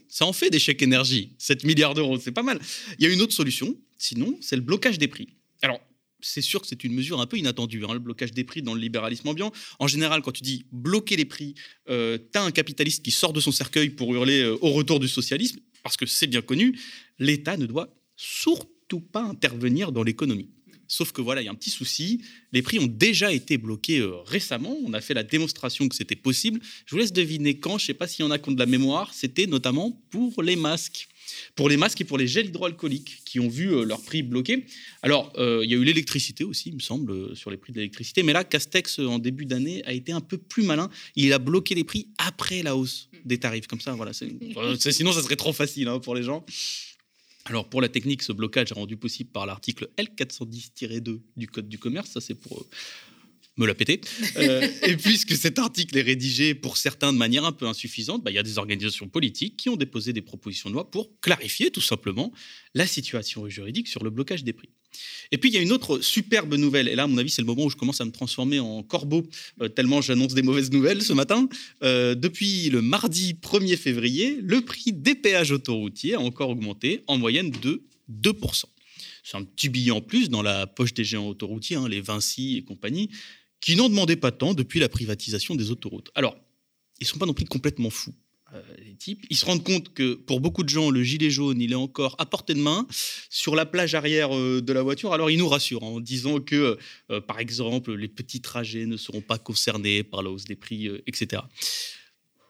[0.08, 1.34] ça en fait des chèques énergie.
[1.40, 2.60] 7 milliards d'euros, c'est pas mal.
[3.00, 5.30] Il y a une autre solution, sinon, c'est le blocage des prix.
[5.64, 5.82] Alors,
[6.22, 8.74] c'est sûr que c'est une mesure un peu inattendue, hein, le blocage des prix dans
[8.74, 9.52] le libéralisme ambiant.
[9.80, 11.56] En général, quand tu dis bloquer les prix,
[11.90, 15.00] euh, tu as un capitaliste qui sort de son cercueil pour hurler euh, au retour
[15.00, 16.80] du socialisme, parce que c'est bien connu,
[17.20, 20.50] l'État ne doit surtout pas intervenir dans l'économie.
[20.88, 22.22] Sauf que voilà, il y a un petit souci.
[22.54, 24.78] Les prix ont déjà été bloqués euh, récemment.
[24.86, 26.62] On a fait la démonstration que c'était possible.
[26.86, 27.78] Je vous laisse deviner quand.
[27.78, 29.14] Je ne sais pas s'il y en a qui ont de la mémoire.
[29.14, 31.10] C'était notamment pour les masques.
[31.56, 34.66] Pour les masques et pour les gels hydroalcooliques qui ont vu euh, leur prix bloqué.
[35.02, 37.78] Alors, euh, il y a eu l'électricité aussi, il me semble, sur les prix de
[37.78, 38.24] l'électricité.
[38.24, 40.90] Mais là, Castex, en début d'année, a été un peu plus malin.
[41.16, 43.68] Il a bloqué les prix après la hausse des tarifs.
[43.68, 44.12] Comme ça, voilà.
[44.14, 46.46] sinon, ça serait trop facile hein, pour les gens.
[47.50, 51.80] Alors pour la technique, ce blocage est rendu possible par l'article L410-2 du Code du
[51.80, 52.12] commerce.
[52.12, 52.68] Ça c'est pour euh,
[53.58, 54.02] me la péter.
[54.38, 58.32] Euh, et puisque cet article est rédigé pour certains de manière un peu insuffisante, bah,
[58.32, 61.72] il y a des organisations politiques qui ont déposé des propositions de loi pour clarifier
[61.72, 62.32] tout simplement
[62.74, 64.70] la situation juridique sur le blocage des prix.
[65.32, 67.42] Et puis il y a une autre superbe nouvelle, et là à mon avis c'est
[67.42, 69.24] le moment où je commence à me transformer en corbeau,
[69.62, 71.48] euh, tellement j'annonce des mauvaises nouvelles ce matin.
[71.84, 77.18] Euh, depuis le mardi 1er février, le prix des péages autoroutiers a encore augmenté en
[77.18, 78.64] moyenne de 2%.
[79.24, 82.58] C'est un petit billet en plus dans la poche des géants autoroutiers, hein, les Vinci
[82.58, 83.10] et compagnie,
[83.62, 86.10] qui n'en demandaient pas tant depuis la privatisation des autoroutes.
[86.16, 86.36] Alors,
[87.00, 88.14] ils ne sont pas non plus complètement fous.
[88.54, 91.60] Euh, les types, ils se rendent compte que pour beaucoup de gens, le gilet jaune,
[91.60, 92.88] il est encore à portée de main
[93.30, 95.14] sur la plage arrière euh, de la voiture.
[95.14, 96.78] Alors ils nous rassurent en disant que,
[97.12, 100.90] euh, par exemple, les petits trajets ne seront pas concernés par la hausse des prix,
[101.08, 101.42] etc.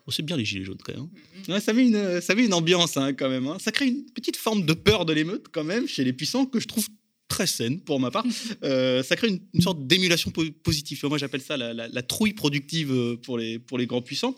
[0.05, 1.09] Oh, c'est bien les gilets jaunes quand même.
[1.49, 1.59] Hein.
[1.59, 3.47] Ça, met une, ça met une ambiance hein, quand même.
[3.47, 3.57] Hein.
[3.59, 6.59] Ça crée une petite forme de peur de l'émeute quand même chez les puissants que
[6.59, 6.87] je trouve
[7.27, 8.25] très saine pour ma part.
[8.61, 10.99] ça crée une, sorte d'émulation positive.
[11.05, 14.35] Moi j'appelle ça la, la, trouille productive pour les, pour les grands puissants.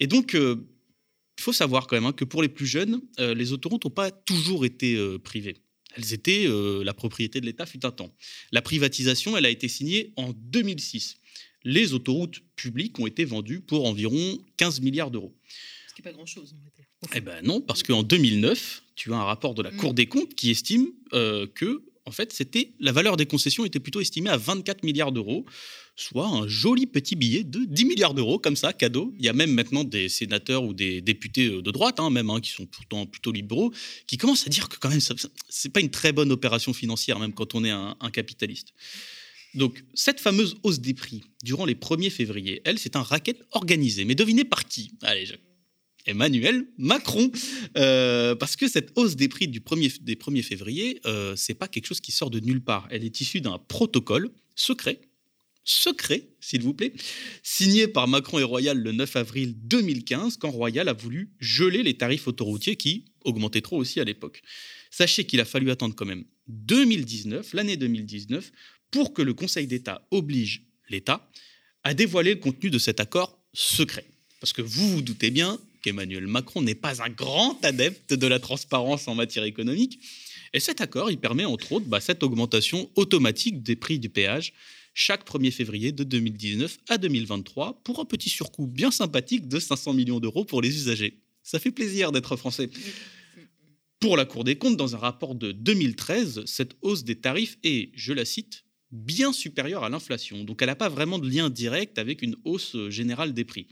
[0.00, 0.36] Et donc
[1.38, 3.90] il faut savoir quand même hein, que pour les plus jeunes, euh, les autoroutes n'ont
[3.90, 5.56] pas toujours été euh, privées.
[5.96, 8.12] Elles étaient euh, la propriété de l'État fut un temps.
[8.52, 11.16] La privatisation, elle a été signée en 2006.
[11.64, 15.34] Les autoroutes publiques ont été vendues pour environ 15 milliards d'euros.
[15.88, 16.54] Ce qui n'est pas grand-chose.
[17.14, 19.76] Eh ben non, parce qu'en 2009, tu as un rapport de la mm.
[19.76, 24.00] Cour des comptes qui estime que en fait, c'était la valeur des concessions était plutôt
[24.00, 25.46] estimée à 24 milliards d'euros,
[25.96, 29.14] soit un joli petit billet de 10 milliards d'euros, comme ça, cadeau.
[29.18, 32.28] Il y a même maintenant des sénateurs ou des députés euh, de droite, hein, même,
[32.28, 33.72] hein, qui sont pourtant plutôt libéraux,
[34.06, 35.00] qui commencent à dire que quand même,
[35.48, 38.74] c'est pas une très bonne opération financière, même quand on est un, capitaliste.
[39.54, 44.04] Donc, cette fameuse hausse des prix durant les 1er février, elle, c'est un racket organisé.
[44.04, 44.92] Mais devinez par qui?
[45.02, 45.26] Allez,
[46.06, 47.30] Emmanuel Macron.
[47.76, 51.68] Euh, parce que cette hausse des prix du 1er, des 1er février, euh, c'est pas
[51.68, 52.86] quelque chose qui sort de nulle part.
[52.90, 55.00] Elle est issue d'un protocole secret
[55.64, 56.92] secret, s'il vous plaît,
[57.42, 61.94] signé par Macron et Royal le 9 avril 2015, quand Royal a voulu geler les
[61.94, 64.42] tarifs autoroutiers qui augmentaient trop aussi à l'époque.
[64.90, 68.52] Sachez qu'il a fallu attendre quand même 2019, l'année 2019,
[68.90, 71.28] pour que le Conseil d'État oblige l'État
[71.82, 74.04] à dévoiler le contenu de cet accord secret.
[74.40, 78.40] Parce que vous vous doutez bien qu'Emmanuel Macron n'est pas un grand adepte de la
[78.40, 80.00] transparence en matière économique.
[80.54, 84.54] Et cet accord, il permet entre autres bah, cette augmentation automatique des prix du péage
[84.94, 89.92] chaque 1er février de 2019 à 2023 pour un petit surcoût bien sympathique de 500
[89.92, 91.18] millions d'euros pour les usagers.
[91.42, 92.70] Ça fait plaisir d'être français.
[93.98, 97.90] Pour la Cour des comptes, dans un rapport de 2013, cette hausse des tarifs est,
[97.94, 100.44] je la cite, bien supérieure à l'inflation.
[100.44, 103.66] Donc elle n'a pas vraiment de lien direct avec une hausse générale des prix.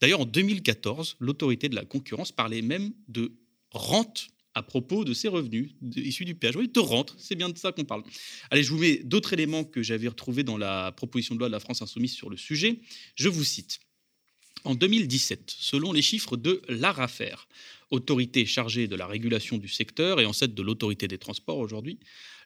[0.00, 3.32] D'ailleurs, en 2014, l'autorité de la concurrence parlait même de
[3.70, 6.56] rente à propos de ses revenus issus du péage.
[6.56, 8.02] Oui, de rente, c'est bien de ça qu'on parle.
[8.50, 11.52] Allez, je vous mets d'autres éléments que j'avais retrouvés dans la proposition de loi de
[11.52, 12.80] la France insoumise sur le sujet.
[13.16, 13.80] Je vous cite.
[14.64, 17.36] En 2017, selon les chiffres de l'ARAFER,
[17.90, 21.98] autorité chargée de la régulation du secteur et ancêtre de l'autorité des transports aujourd'hui,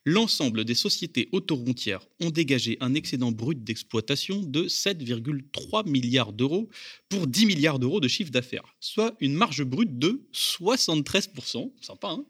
[0.05, 6.69] l'ensemble des sociétés autoroutières ont dégagé un excédent brut d'exploitation de 7,3 milliards d'euros
[7.09, 11.73] pour 10 milliards d'euros de chiffre d'affaires, soit une marge brute de 73%.
[11.81, 12.25] Sympa, hein?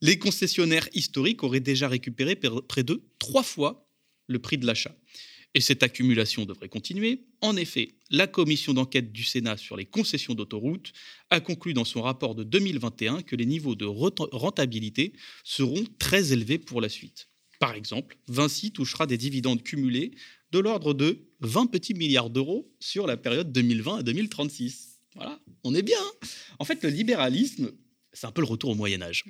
[0.00, 3.88] Les concessionnaires historiques auraient déjà récupéré près de trois fois
[4.26, 4.94] le prix de l'achat.
[5.54, 7.24] Et cette accumulation devrait continuer.
[7.40, 10.92] En effet, la commission d'enquête du Sénat sur les concessions d'autoroutes
[11.30, 15.12] a conclu dans son rapport de 2021 que les niveaux de rentabilité
[15.44, 17.28] seront très élevés pour la suite.
[17.58, 20.12] Par exemple, Vinci touchera des dividendes cumulés
[20.52, 25.00] de l'ordre de 20 petits milliards d'euros sur la période 2020 à 2036.
[25.14, 25.98] Voilà, on est bien.
[25.98, 26.26] Hein.
[26.58, 27.72] en fait, le libéralisme,
[28.12, 29.24] c'est un peu le retour au Moyen Âge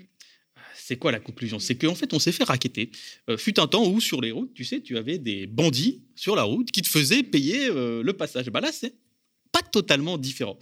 [0.79, 1.59] c'est quoi la conclusion?
[1.59, 2.91] C'est qu'en fait, on s'est fait raqueter.
[3.29, 6.37] Euh, fut un temps où, sur les routes, tu sais, tu avais des bandits sur
[6.37, 8.49] la route qui te faisaient payer euh, le passage.
[8.51, 8.95] Bah là, c'est
[9.53, 10.59] pas totalement différent.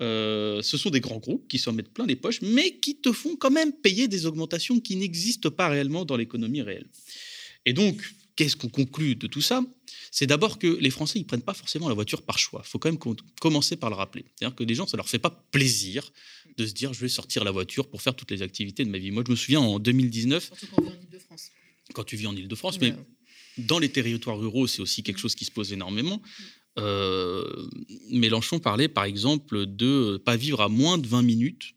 [0.00, 3.12] Euh, ce sont des grands groupes qui s'en mettent plein les poches, mais qui te
[3.12, 6.86] font quand même payer des augmentations qui n'existent pas réellement dans l'économie réelle.
[7.66, 8.00] Et donc,
[8.36, 9.62] qu'est-ce qu'on conclut de tout ça?
[10.10, 12.62] C'est d'abord que les Français, ils prennent pas forcément la voiture par choix.
[12.64, 14.24] Il faut quand même commencer par le rappeler.
[14.34, 16.12] C'est-à-dire que les gens, ça leur fait pas plaisir
[16.56, 18.98] de se dire, je vais sortir la voiture pour faire toutes les activités de ma
[18.98, 19.10] vie.
[19.10, 20.44] Moi, je me souviens en 2019.
[20.44, 21.50] Surtout quand on vit en Ile-de-France.
[21.94, 22.94] Quand tu vis en Ile-de-France, mais
[23.58, 26.22] dans les territoires ruraux, c'est aussi quelque chose qui se pose énormément.
[26.78, 27.68] Euh,
[28.10, 31.74] Mélenchon parlait, par exemple, de pas vivre à moins de 20 minutes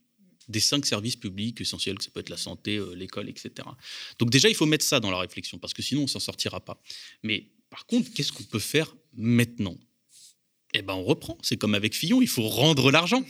[0.47, 3.67] des cinq services publics essentiels, que ça peut être la santé, euh, l'école, etc.
[4.19, 6.59] Donc déjà, il faut mettre ça dans la réflexion, parce que sinon, on s'en sortira
[6.59, 6.79] pas.
[7.23, 9.75] Mais par contre, qu'est-ce qu'on peut faire maintenant?
[10.73, 11.37] Eh ben, on reprend.
[11.41, 13.23] C'est comme avec Fillon, il faut rendre l'argent.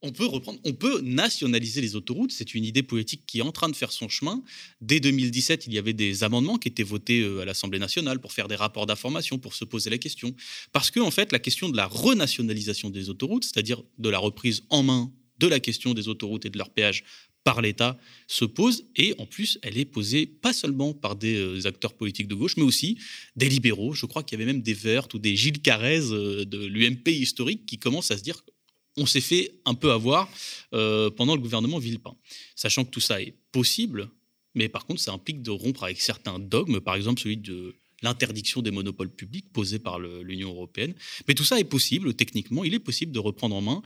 [0.00, 2.30] On peut reprendre, on peut nationaliser les autoroutes.
[2.30, 4.44] C'est une idée politique qui est en train de faire son chemin.
[4.80, 8.32] Dès 2017, il y avait des amendements qui étaient votés euh, à l'Assemblée nationale pour
[8.32, 10.34] faire des rapports d'information, pour se poser la question.
[10.70, 14.84] Parce que, fait, la question de la renationalisation des autoroutes, c'est-à-dire de la reprise en
[14.84, 17.04] main de la question des autoroutes et de leur péage
[17.44, 21.66] par l'État se pose et en plus elle est posée pas seulement par des euh,
[21.66, 22.98] acteurs politiques de gauche mais aussi
[23.36, 23.94] des libéraux.
[23.94, 27.08] Je crois qu'il y avait même des Verts ou des Gilles Carrez euh, de l'UMP
[27.08, 28.42] historique qui commencent à se dire
[28.96, 30.28] on s'est fait un peu avoir
[30.74, 32.14] euh, pendant le gouvernement Villepin.
[32.56, 34.10] Sachant que tout ça est possible,
[34.54, 38.62] mais par contre ça implique de rompre avec certains dogmes, par exemple celui de l'interdiction
[38.62, 40.94] des monopoles publics posés par l'Union européenne.
[41.26, 43.82] Mais tout ça est possible, techniquement, il est possible de reprendre en main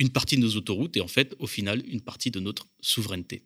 [0.00, 3.44] une partie de nos autoroutes et en fait, au final, une partie de notre souveraineté.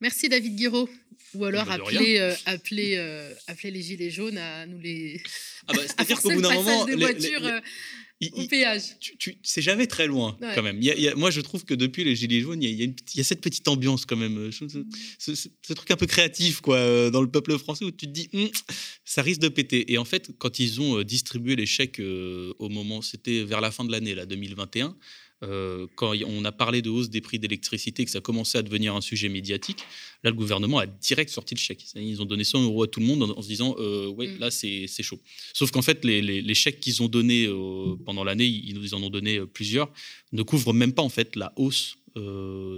[0.00, 0.88] Merci David Guiraud.
[1.34, 5.20] Ou alors bah, appeler, euh, appeler, euh, appeler, les Gilets jaunes à nous les.
[5.66, 6.84] Ah bah, C'est-à-dire qu'au bout d'un moment.
[6.84, 7.60] Des voitures, euh,
[8.32, 8.96] au péage.
[9.42, 10.80] c'est jamais très loin, quand même.
[11.16, 14.16] moi, je trouve que depuis les Gilets jaunes, il y, a, cette petite ambiance, quand
[14.16, 14.50] même.
[14.50, 18.48] Ce, truc un peu créatif, quoi, dans le peuple français, où tu te dis, hum,
[19.04, 19.92] ça risque de péter.
[19.92, 23.84] Et en fait, quand ils ont distribué les chèques au moment, c'était vers la fin
[23.84, 24.96] de l'année, là, 2021,
[25.44, 28.62] euh, quand on a parlé de hausse des prix d'électricité et que ça commençait à
[28.62, 29.78] devenir un sujet médiatique,
[30.24, 31.84] là, le gouvernement a direct sorti le chèque.
[31.94, 34.38] Ils ont donné 100 euros à tout le monde en, se disant euh, Oui, mm.
[34.38, 35.20] là, c'est chaud.
[35.52, 39.10] Sauf qu'en fait, les, chèques qu'ils ont donnés euh, pendant l'année, ils nous en ont
[39.10, 39.90] donné plusieurs,
[40.32, 41.98] ne couvrent même pas en fait la hausse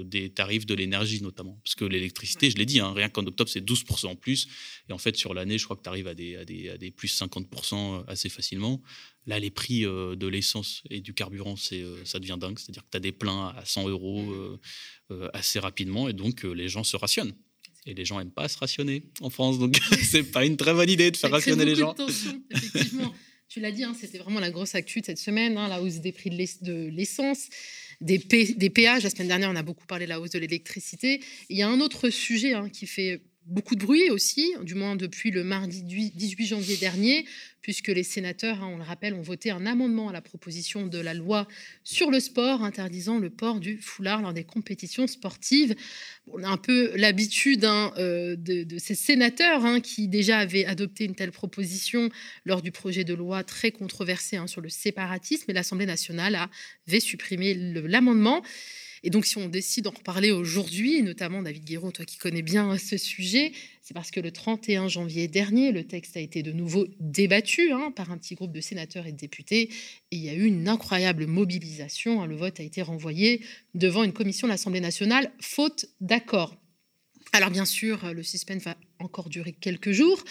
[0.04, 1.58] des tarifs de l'énergie notamment.
[1.64, 4.48] Parce que l'électricité, je l'ai dit, hein, rien qu'en octobre, c'est 12% en plus.
[4.88, 6.78] Et en fait, sur l'année, je crois que tu arrives à des, à, des, à
[6.78, 8.82] des, plus 50% assez facilement.
[9.26, 12.58] Là, les prix euh, de l'essence et du carburant, c'est, euh, ça devient dingue.
[12.58, 14.32] C'est-à-dire que tu as des pleins à 100 euros
[15.10, 17.34] euh, assez rapidement et donc les gens se rationnent.
[17.86, 20.90] Et les gens n'aiment pas se rationner en France, donc c'est pas une très bonne
[20.90, 21.92] idée de faire rationner les gens.
[21.92, 23.14] De tension, effectivement.
[23.48, 26.00] tu l'as dit, hein, c'était vraiment la grosse actu de cette semaine, hein, la hausse
[26.00, 27.48] des prix de l'essence,
[28.00, 29.02] des, des, péages.
[29.02, 31.20] La semaine dernière, on a beaucoup parlé de la hausse de l'électricité.
[31.48, 34.96] Il y a un autre sujet hein, qui fait beaucoup de bruit aussi, du moins
[34.96, 37.26] depuis le mardi 18 janvier dernier,
[37.62, 40.98] puisque les sénateurs, hein, on le rappelle, ont voté un amendement à la proposition de
[40.98, 41.46] la loi
[41.84, 45.74] sur le sport interdisant le port du foulard lors des compétitions sportives.
[46.28, 51.04] On a un peu l'habitude hein, euh, de, ces sénateurs hein, qui déjà avaient adopté
[51.04, 52.08] une telle proposition
[52.44, 56.38] lors du projet de loi très controversé sur le séparatisme, et l'Assemblée nationale
[56.86, 58.42] avait supprimé l'amendement.
[59.02, 62.76] Et donc, si on décide d'en reparler aujourd'hui, notamment David Guéraud, toi qui connais bien
[62.76, 66.86] ce sujet, c'est parce que le 31 janvier dernier, le texte a été de nouveau
[67.00, 69.70] débattu hein, par un petit groupe de sénateurs et de députés.
[70.10, 72.22] Et il y a eu une incroyable mobilisation.
[72.22, 72.26] Hein.
[72.26, 73.40] le vote a été renvoyé
[73.74, 76.59] devant une commission de l'Assemblée nationale, faute d'accord.
[77.32, 80.24] Alors bien sûr, le suspense va encore durer quelques jours.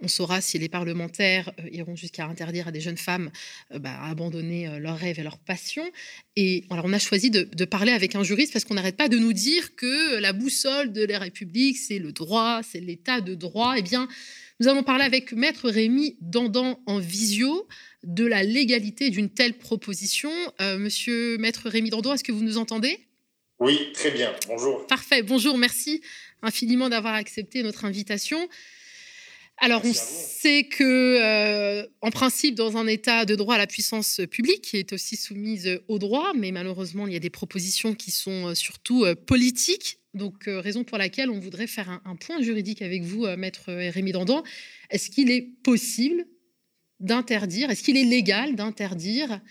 [0.00, 3.30] On saura si les parlementaires euh, iront jusqu'à interdire à des jeunes femmes
[3.72, 5.88] euh, bah, abandonner euh, leurs rêves et leurs passions.
[6.34, 9.18] Et alors, on a choisi de, parler avec un juriste parce qu'on n'arrête pas de
[9.18, 13.74] nous dire que la boussole de la République, c'est le droit, c'est l'état de droit.
[13.78, 14.06] Eh bien,
[14.60, 17.66] nous allons parler avec Maître Rémi Dandan en visio
[18.02, 20.30] de la légalité d'une telle proposition.
[20.60, 23.00] monsieur Maître Rémi Dandan, est-ce que vous nous entendez?
[23.58, 24.32] Oui, très bien.
[24.48, 24.86] Bonjour.
[24.86, 25.22] Parfait.
[25.22, 25.56] Bonjour.
[25.56, 26.02] Merci
[26.42, 28.48] infiniment d'avoir accepté notre invitation.
[29.58, 34.74] Alors, on sait que, euh, en principe, dans un État de droit, la puissance publique
[34.74, 38.54] est aussi soumise au droit, mais malheureusement, il y a des propositions qui sont euh,
[38.54, 39.98] surtout euh, politiques.
[40.12, 44.42] Donc, raison pour laquelle on voudrait faire un, point juridique avec vous, maître Rémi Dandan.
[44.88, 46.24] Est-ce qu'il est possible
[47.00, 49.42] d'interdire, est-ce qu'il est légal d'interdire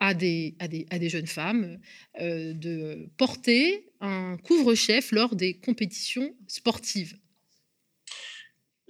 [0.00, 1.78] à des, à des, à des jeunes femmes
[2.18, 7.16] de porter un couvre-chef lors des compétitions sportives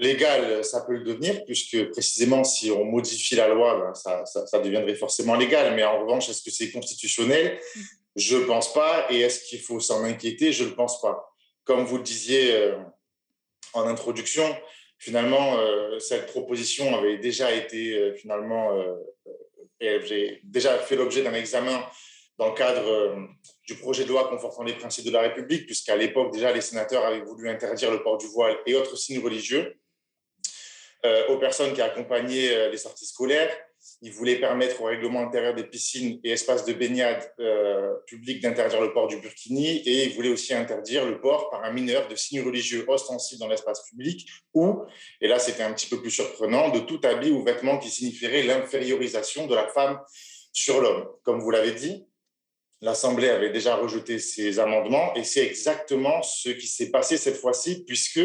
[0.01, 4.97] légal, ça peut le devenir, puisque précisément, si on modifie la loi, ben, ça, deviendrait
[4.97, 5.75] forcément légal.
[5.77, 7.61] Mais en revanche, est-ce que c'est constitutionnel?
[8.17, 9.07] Je ne pense pas.
[9.11, 10.53] Et est-ce qu'il faut s'en inquiéter?
[10.53, 11.33] Je ne pense pas.
[11.65, 12.77] Comme vous le disiez euh,
[13.75, 14.45] en introduction,
[14.99, 18.83] finalement, euh, cette proposition avait déjà été euh, finalement,
[20.45, 21.85] déjà fait l'objet d'un examen
[22.39, 23.29] dans le cadre
[23.67, 27.05] du projet de loi confortant les principes de la République, puisqu'à l'époque, déjà, les sénateurs
[27.05, 29.77] avaient voulu interdire le port du voile et autres signes religieux.
[31.29, 33.57] aux personnes qui accompagnaient les sorties scolaires.
[34.03, 38.81] Il voulait permettre au règlement intérieur des piscines et espaces de baignade euh, publics d'interdire
[38.81, 42.15] le port du burkini et il voulait aussi interdire le port par un mineur de
[42.15, 44.83] signes religieux ostensibles dans l'espace public ou,
[45.21, 48.43] et là c'était un petit peu plus surprenant, de tout habit ou vêtement qui signifierait
[48.43, 49.99] l'infériorisation de la femme
[50.53, 51.07] sur l'homme.
[51.23, 52.05] Comme vous l'avez dit,
[52.83, 57.85] l'Assemblée avait déjà rejeté ces amendements et c'est exactement ce qui s'est passé cette fois-ci
[57.85, 58.21] puisque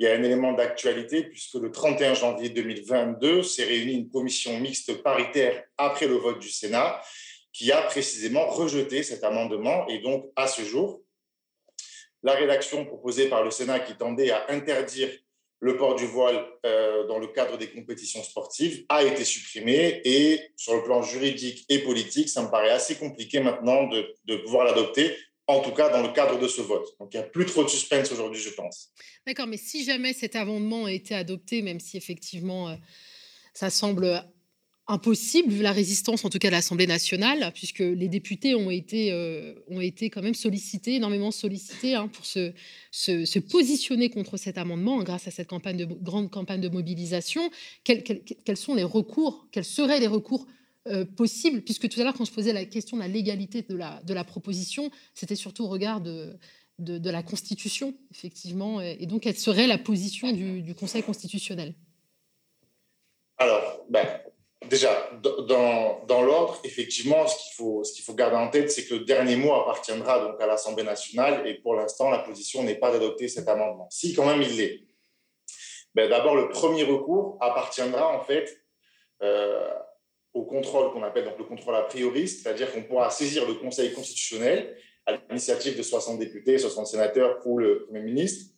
[0.00, 4.58] il y a un élément d'actualité puisque le 31 janvier 2022 s'est réunie une commission
[4.58, 7.02] mixte paritaire après le vote du Sénat
[7.52, 9.86] qui a précisément rejeté cet amendement.
[9.88, 11.02] Et donc, à ce jour,
[12.22, 15.10] la rédaction proposée par le Sénat qui tendait à interdire
[15.58, 20.40] le port du voile euh, dans le cadre des compétitions sportives a été supprimée et
[20.56, 24.64] sur le plan juridique et politique, ça me paraît assez compliqué maintenant de, de pouvoir
[24.64, 25.14] l'adopter
[25.50, 26.96] en tout cas dans le cadre de ce vote.
[26.98, 28.90] Donc il n'y a plus trop de suspense aujourd'hui, je pense.
[29.26, 32.76] D'accord, mais si jamais cet amendement a été adopté, même si effectivement euh,
[33.54, 34.24] ça semble
[34.90, 39.12] impossible vu la résistance en tout cas de l'Assemblée nationale, puisque les députés ont été,
[39.12, 42.52] euh, ont été quand même sollicités, énormément sollicités hein, pour se,
[42.90, 47.50] se, positionner contre cet amendement grâce à cette grande campagne de mobilisation.
[47.84, 50.46] quels sont les recours Quels seraient les recours
[50.88, 53.76] euh, possible, puisque tout à l'heure, quand je posais la question de la légalité de
[53.76, 56.38] la, de la proposition, c'était surtout au regard de,
[56.78, 61.74] de, la Constitution, effectivement, et, donc quelle serait la position du, Conseil constitutionnel?
[63.36, 64.06] Alors, ben,
[64.68, 64.90] déjà,
[65.22, 69.36] dans, dans l'ordre, effectivement, ce qu'il faut, faut garder en tête, c'est que le dernier
[69.36, 73.48] mot appartiendra donc à l'Assemblée nationale, et pour l'instant, la position n'est pas d'adopter cet
[73.48, 73.88] amendement.
[73.90, 74.80] Si, quand même, il l'est.
[75.94, 78.64] Ben, d'abord, le premier recours appartiendra en fait
[79.22, 79.68] euh,
[80.34, 83.92] au contrôle qu'on appelle donc le contrôle a priori, c'est-à-dire qu'on pourra saisir le Conseil
[83.92, 84.76] constitutionnel
[85.06, 88.52] à l'initiative de 60 députés, 60 sénateurs pour le Premier ministre,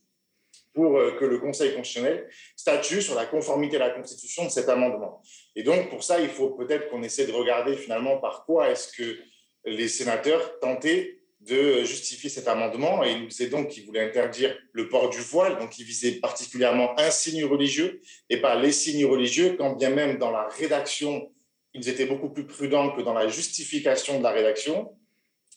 [0.74, 4.68] pour euh, que le Conseil constitutionnel statue sur la conformité à la Constitution de cet
[4.68, 5.22] amendement.
[5.56, 8.92] Et donc, pour ça, il faut peut-être qu'on essaie de regarder finalement par quoi est-ce
[8.92, 9.18] que
[9.64, 13.02] les sénateurs tentaient de justifier cet amendement.
[13.04, 16.12] Et il nous disait donc qu'il voulait interdire le port du voile, donc il visait
[16.12, 18.00] particulièrement un signe religieux
[18.30, 21.32] et pas les signes religieux, quand bien même dans la rédaction
[21.74, 24.94] ils étaient beaucoup plus prudents que dans la justification de la rédaction.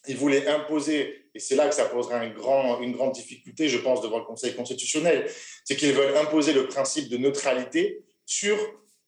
[0.08, 4.18] Ils voulaient imposer, et c'est là que ça posera une grande difficulté, je pense, devant
[4.18, 5.28] le Conseil constitutionnel,
[5.64, 8.56] c'est qu'ils veulent imposer le principe de neutralité sur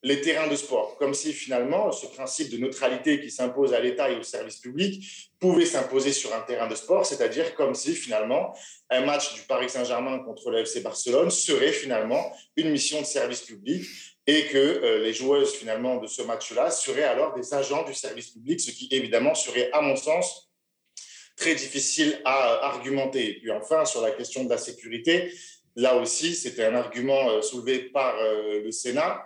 [0.02, 4.10] les terrains de sport, comme si finalement ce principe de neutralité qui s'impose à l'État
[4.10, 5.04] et au service public
[5.40, 8.54] pouvait s'imposer sur un terrain de sport, c'est-à-dire comme si finalement
[8.90, 13.84] un match du Paris Saint-Germain contre le Barcelone serait finalement une mission de service public
[14.28, 18.28] et que euh, les joueuses finalement de ce match-là seraient alors des agents du service
[18.28, 20.50] public, ce qui évidemment serait, à mon sens,
[21.34, 23.30] très difficile à argumenter.
[23.30, 25.32] Et puis enfin, sur la question de la sécurité,
[25.76, 29.24] là aussi, c'était un argument euh, soulevé par euh, le Sénat.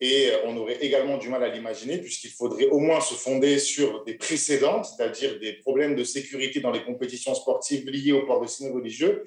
[0.00, 4.04] Et on aurait également du mal à l'imaginer, puisqu'il faudrait au moins se fonder sur
[4.04, 8.46] des précédents, c'est-à-dire des problèmes de sécurité dans les compétitions sportives liées au port de
[8.46, 9.24] signes religieux.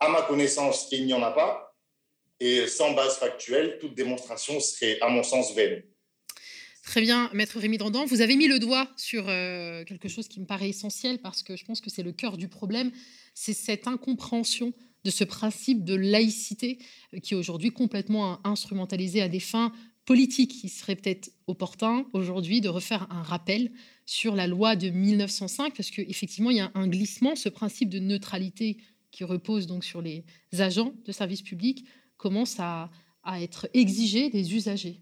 [0.00, 1.73] À ma connaissance, il n'y en a pas.
[2.40, 5.82] Et sans base factuelle, toute démonstration serait, à mon sens, vaine.
[6.84, 10.38] Très bien, Maître Rémi Dandan, vous avez mis le doigt sur euh, quelque chose qui
[10.38, 12.92] me paraît essentiel parce que je pense que c'est le cœur du problème,
[13.34, 16.78] c'est cette incompréhension de ce principe de laïcité
[17.14, 19.72] euh, qui est aujourd'hui complètement instrumentalisé à des fins
[20.04, 20.62] politiques.
[20.62, 23.72] Il serait peut-être opportun aujourd'hui de refaire un rappel
[24.04, 27.98] sur la loi de 1905 parce qu'effectivement, il y a un glissement, ce principe de
[27.98, 28.76] neutralité
[29.10, 30.24] qui repose donc sur les
[30.58, 31.86] agents de service public
[32.24, 32.88] commence à,
[33.40, 35.00] être exigé des usagers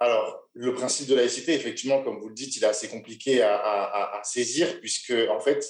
[0.00, 4.20] alors, le principe de laïcité, effectivement, comme vous le dites, il est assez compliqué à,
[4.22, 5.64] saisir, puisque, en fait,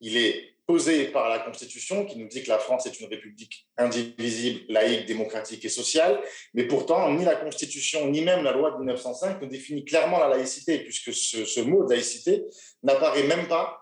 [0.00, 3.66] il est posé par la Constitution qui nous dit que la France est une république
[3.78, 6.20] indivisible, laïque, démocratique et sociale.
[6.52, 10.28] Mais pourtant, ni la Constitution, ni même la loi de 1905 ne définit clairement la
[10.28, 12.42] laïcité, puisque ce, ce mot de laïcité
[12.82, 13.78] n'apparaît même pas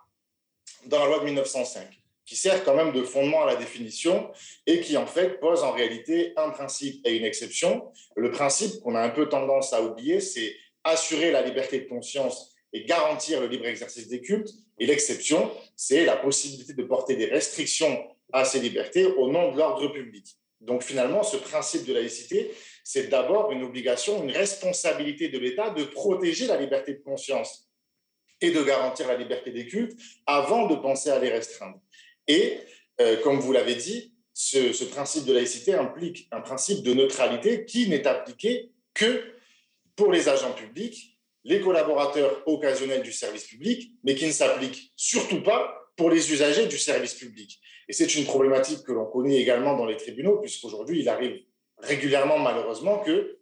[0.86, 4.30] dans la loi de 1905 qui sert quand même de fondement à la définition
[4.66, 7.90] et qui en fait pose en réalité un principe et une exception.
[8.16, 10.54] Le principe qu'on a un peu tendance à oublier, c'est
[10.84, 14.50] assurer la liberté de conscience et garantir le libre exercice des cultes.
[14.78, 19.58] Et l'exception, c'est la possibilité de porter des restrictions à ces libertés au nom de
[19.58, 20.26] l'ordre public.
[20.60, 22.52] Donc finalement, ce principe de laïcité,
[22.84, 27.68] c'est d'abord une obligation, une responsabilité de l'État de protéger la liberté de conscience
[28.40, 29.96] et de garantir la liberté des cultes
[30.26, 31.80] avant de penser à les restreindre.
[32.32, 32.58] Et,
[33.00, 37.90] euh, comme vous l'avez dit, ce, principe de laïcité implique un principe de neutralité qui
[37.90, 39.22] n'est appliqué que
[39.96, 45.42] pour les agents publics, les collaborateurs occasionnels du service public, mais qui ne s'applique surtout
[45.42, 47.60] pas pour les usagers du service public.
[47.88, 51.38] Et c'est une problématique que l'on connaît également dans les tribunaux, puisqu'aujourd'hui, il arrive
[51.78, 53.38] régulièrement, malheureusement, que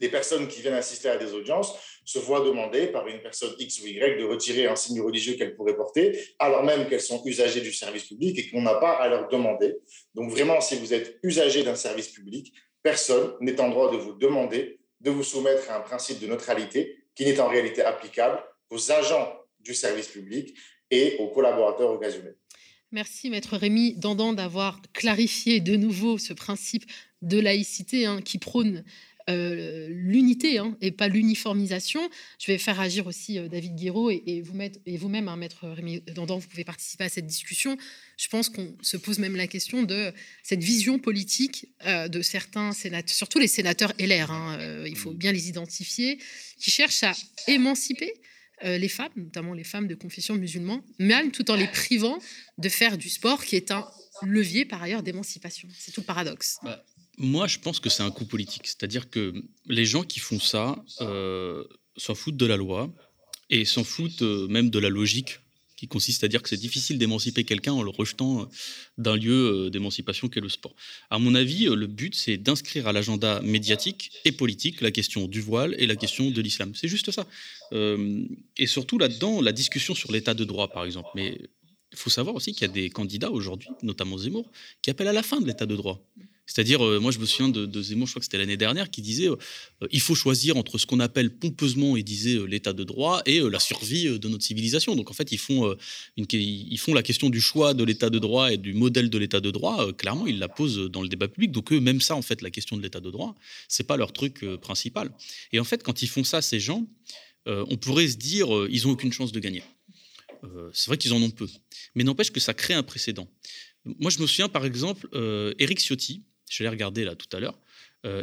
[0.00, 1.74] les personnes qui viennent assister à des audiences
[2.04, 5.54] se voient demander par une personne X ou Y de retirer un signe religieux qu'elles
[5.54, 9.08] pourraient porter, alors même qu'elles sont usagées du service public et qu'on n'a pas à
[9.08, 9.76] leur demander.
[10.14, 14.12] Donc vraiment, si vous êtes usagé d'un service public, personne n'est en droit de vous
[14.12, 18.90] demander de vous soumettre à un principe de neutralité qui n'est en réalité applicable aux
[18.90, 20.56] agents du service public
[20.90, 22.36] et aux collaborateurs occasionnels.
[22.90, 26.84] Merci, Maître Rémi Dandan, d'avoir clarifié de nouveau ce principe
[27.22, 28.84] de laïcité hein, qui prône
[29.30, 32.10] euh, l'unité hein, et pas l'uniformisation.
[32.38, 36.02] Je vais faire agir aussi euh, David Guiraud et, vous et vous-même, hein, Maître Rémi
[36.14, 37.78] Dandan, vous pouvez participer à cette discussion.
[38.18, 40.12] Je pense qu'on se pose même la question de
[40.42, 45.32] cette vision politique euh, de certains sénateurs, surtout les sénateurs LR, hein, il faut bien
[45.32, 46.18] les identifier,
[46.58, 47.14] qui cherchent à
[47.48, 48.12] émanciper
[48.62, 52.18] les femmes, notamment les femmes de confession musulmane, même tout en les privant
[52.56, 53.86] de faire du sport, qui est un
[54.22, 55.68] levier par ailleurs d'émancipation.
[55.76, 56.58] C'est tout le paradoxe.
[56.62, 56.84] Bah,
[57.18, 58.66] moi, je pense que c'est un coup politique.
[58.66, 59.34] C'est-à-dire que
[59.66, 61.64] les gens qui font ça euh,
[61.96, 62.92] s'en foutent de la loi
[63.50, 65.40] et s'en foutent euh, même de la logique
[65.76, 68.44] qui consiste à dire que c'est difficile d'émanciper quelqu'un en le rejetant euh,
[68.96, 70.74] d'un lieu d'émancipation qu'est le sport.
[71.10, 75.40] À mon avis, le but, c'est d'inscrire à l'agenda médiatique et politique la question du
[75.40, 76.74] voile et la question de l'islam.
[76.74, 77.26] C'est juste ça.
[77.72, 81.08] et surtout là-dedans, la discussion sur l'état de droit, par exemple.
[81.16, 81.40] Mais
[81.94, 84.50] il faut savoir aussi qu'il y a des candidats aujourd'hui, notamment Zemmour,
[84.82, 86.04] qui appellent à la fin de l'état de droit.
[86.46, 89.02] C'est-à-dire, euh, moi, je me souviens de, Zemmour, je crois que c'était l'année dernière, qui
[89.02, 89.36] disait euh,
[89.82, 93.40] euh, il faut choisir entre ce qu'on appelle pompeusement, il disait l'état de droit et
[93.40, 94.94] la survie de notre civilisation.
[94.94, 95.74] Donc, en fait, ils font,
[96.16, 99.40] ils font la question du choix de l'état de droit et du modèle de l'état
[99.40, 99.92] de droit.
[99.92, 101.50] clairement, ils la posent dans le débat public.
[101.50, 103.34] Donc, eux, même ça, en fait, la question de l'état de droit,
[103.68, 105.10] c'est pas leur truc principal.
[105.52, 106.86] Et en fait, quand ils font ça, ces gens,
[107.46, 109.62] on pourrait se dire ils ont aucune chance de gagner.
[110.72, 111.48] c'est vrai qu'ils en ont peu.
[111.94, 113.28] Mais n'empêche que ça crée un précédent.
[113.84, 115.08] Moi, je me souviens, par exemple,
[115.58, 116.22] Eric Ciotti,
[116.54, 117.58] je l'ai regardé là tout à l'heure,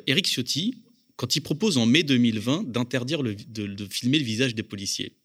[0.08, 0.76] Eric euh, Ciotti,
[1.16, 5.18] quand il propose en mai 2020 d'interdire de, filmer le visage des policiers,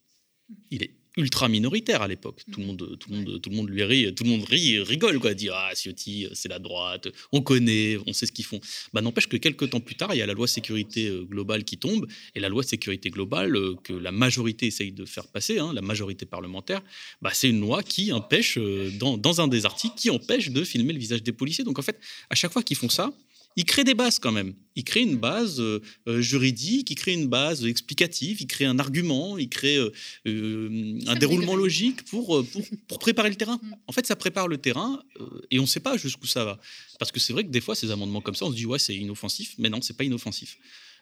[0.71, 2.43] il est ultra minoritaire à l'époque.
[2.51, 4.79] Tout le monde, tout le monde, tout le monde lui rit, tout le monde rit,
[4.79, 8.59] rigole quoi, dit ah Ciotti, c'est la droite, on connaît, on sait ce qu'ils font.
[8.93, 11.63] Bah n'empêche que quelques temps plus tard, il y a la loi sécurité euh, globale
[11.63, 15.59] qui tombe et la loi sécurité globale euh, que la majorité essaye de faire passer,
[15.59, 16.81] hein, la majorité parlementaire,
[17.21, 18.57] bah c'est une loi qui empêche
[18.99, 21.63] dans, dans un des articles qui empêche de filmer le visage des policiers.
[21.63, 21.99] Donc en fait,
[22.29, 23.11] à chaque fois qu'ils font ça,
[23.57, 24.53] il crée des bases quand même.
[24.75, 28.77] Il crée une base euh, euh, juridique, il crée une base explicative, il crée un
[28.77, 32.45] argument, il crée euh, un déroulement logique pour,
[32.87, 33.59] pour, préparer le terrain.
[33.61, 33.73] Mm.
[33.87, 35.01] En fait, ça prépare le terrain
[35.49, 36.59] et on ne sait pas jusqu'où ça va.
[36.99, 38.79] Parce que c'est vrai que des fois, ces amendements comme ça, on se dit ouais,
[38.79, 40.59] c'est inoffensif, mais non, c'est pas inoffensif.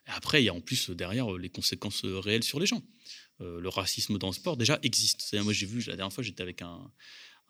[0.08, 2.82] Après, il y a en plus derrière les conséquences réelles sur les gens.
[3.40, 5.36] le racisme dans le sport déjà existe.
[5.44, 6.80] Moi, j'ai vu la dernière fois, j'étais avec un,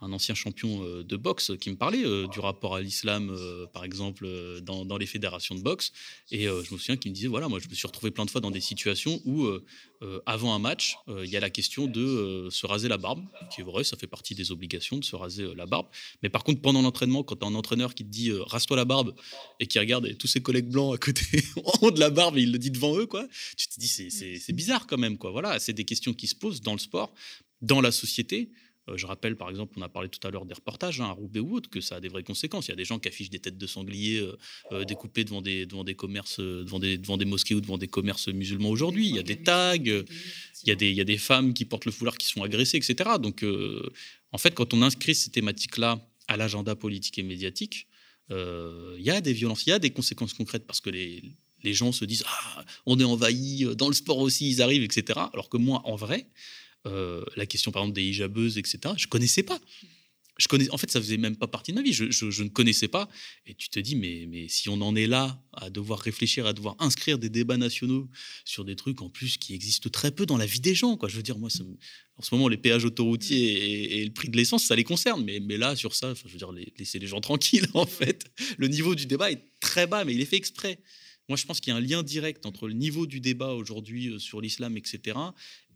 [0.01, 3.65] un ancien champion euh, de boxe qui me parlait euh, du rapport à l'islam, euh,
[3.67, 4.27] par exemple,
[4.61, 5.91] dans, les fédérations de boxe.
[6.31, 8.29] Et je me souviens qu'il me disait, voilà, moi je me suis retrouvé plein de
[8.29, 9.45] fois dans des situations où,
[10.25, 13.63] avant un match, il y a la question de se raser la barbe, qui est
[13.63, 15.87] vrai, ça fait partie des obligations de se raser la barbe.
[16.23, 18.85] Mais par contre, pendant l'entraînement, quand tu as un entraîneur qui te dit, rase-toi la
[18.85, 19.15] barbe,
[19.59, 22.43] et qui regarde tous ses collègues blancs à côté, en haut de la barbe, et
[22.43, 23.27] il le dit devant eux, quoi,
[23.57, 25.31] tu te dis, c'est bizarre quand même, quoi.
[25.31, 27.13] Voilà, c'est des questions qui se posent dans le sport,
[27.61, 28.49] dans la société.
[28.89, 31.11] Euh, je rappelle, par exemple, on a parlé tout à l'heure des reportages hein, à
[31.11, 32.67] Roubaix ou autre, que ça a des vraies conséquences.
[32.67, 34.37] Il y a des gens qui affichent des têtes de sangliers euh,
[34.71, 37.87] euh, découpées devant des, devant des commerces, devant des, devant des mosquées ou devant des
[37.87, 39.07] commerces musulmans aujourd'hui.
[39.07, 40.05] Il y a des tags, il
[40.65, 42.77] y a des, il y a des femmes qui portent le foulard qui sont agressées,
[42.77, 43.11] etc.
[43.19, 43.43] Donc,
[44.31, 47.87] en fait, quand on inscrit ces thématiques-là à l'agenda politique et médiatique,
[48.29, 51.23] il y a des violences, il y a des conséquences concrètes parce que les,
[51.63, 55.19] les gens se disent ah, on est envahi, dans le sport aussi, ils arrivent, etc.
[55.33, 56.27] Alors que moi, en vrai,
[56.85, 58.79] euh, la question par exemple des hijabeuses, etc.
[58.97, 59.59] Je connaissais pas.
[60.37, 61.93] Je connais, en fait, ça faisait même pas partie de ma vie.
[61.93, 63.07] Je, ne connaissais pas.
[63.45, 66.51] Et tu te dis, mais, mais si on en est là à devoir réfléchir, à
[66.51, 68.09] devoir inscrire des débats nationaux
[68.43, 71.07] sur des trucs en plus qui existent très peu dans la vie des gens, quoi.
[71.07, 71.49] Je veux dire, moi,
[72.17, 75.23] en ce moment, les péages autoroutiers et, le prix de l'essence, ça les concerne.
[75.23, 78.25] Mais, mais là, sur ça, je veux dire, laisser les gens tranquilles, en fait.
[78.57, 80.79] Le niveau du débat est très bas, mais il est fait exprès.
[81.27, 84.09] Moi, je pense qu'il y a un lien direct entre le niveau du débat aujourd'hui
[84.09, 85.17] euh, sur l'islam, etc.,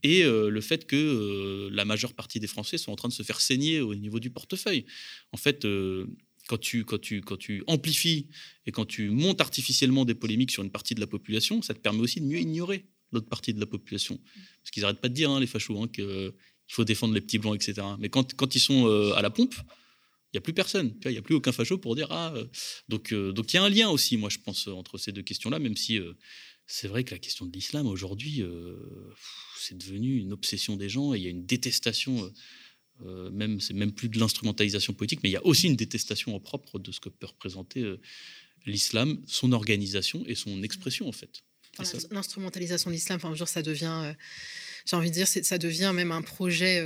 [0.03, 3.13] et euh, le fait que euh, la majeure partie des Français sont en train de
[3.13, 4.85] se faire saigner au niveau du portefeuille.
[5.31, 6.07] En fait, euh,
[6.47, 8.27] quand, tu, quand, tu, quand tu amplifies
[8.65, 11.79] et quand tu montes artificiellement des polémiques sur une partie de la population, ça te
[11.79, 14.19] permet aussi de mieux ignorer l'autre partie de la population.
[14.61, 16.33] Parce qu'ils n'arrêtent pas de dire, hein, les fachos, hein, qu'il
[16.67, 17.87] faut défendre les petits blancs, etc.
[17.99, 19.55] Mais quand, quand ils sont à la pompe,
[20.31, 20.93] il n'y a plus personne.
[21.05, 22.31] Il n'y a plus aucun facho pour dire Ah.
[22.87, 25.57] Donc, donc il y a un lien aussi, moi, je pense, entre ces deux questions-là,
[25.57, 25.99] même si
[26.71, 28.75] c'est vrai que la question de l'islam aujourd'hui, euh,
[29.57, 32.23] c'est devenu une obsession des gens et il y a une détestation.
[32.23, 32.29] Euh,
[33.05, 36.35] euh, même c'est même plus de l'instrumentalisation politique, mais il y a aussi une détestation
[36.35, 37.83] en propre de ce que peut représenter
[38.65, 41.41] l'islam, son organisation et son expression en fait.
[42.11, 44.13] L'instrumentalisation de l'islam, enfin, ça devient,
[44.85, 46.83] j'ai envie de dire, ça devient même un projet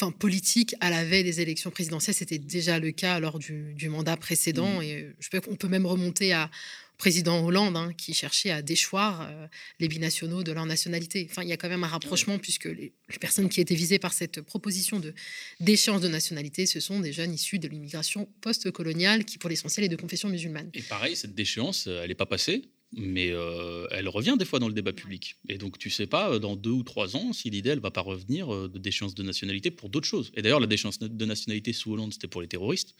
[0.00, 2.14] enfin, politique à la veille des élections présidentielles.
[2.14, 4.78] C'était déjà le cas lors du, mandat précédent.
[4.78, 4.82] Mmh.
[4.82, 6.50] Et euh, je peux, on peut même remonter à,
[6.98, 9.30] président Hollande hein, qui cherchait à déchoir
[9.78, 11.26] les binationaux de leur nationalité.
[11.30, 14.12] Enfin, il y a quand même un rapprochement puisque les, personnes qui étaient visées par
[14.12, 15.14] cette proposition de
[15.60, 19.88] d'échange de nationalité, ce sont des jeunes issus de l'immigration post-coloniale qui, pour l'essentiel, est
[19.88, 20.70] de confession musulmane.
[20.74, 22.64] Et pareil, cette déchéance, elle n'est pas passée?
[22.92, 25.36] Mais euh, elle revient des fois dans le débat public.
[25.48, 27.90] Et donc, tu sais pas, euh, dans deux ou trois ans, si l'idée, elle va
[27.90, 30.32] pas revenir euh, de déchéance de nationalité pour d'autres choses.
[30.34, 32.94] Et d'ailleurs, la déchéance de nationalité sous Hollande, c'était pour les terroristes.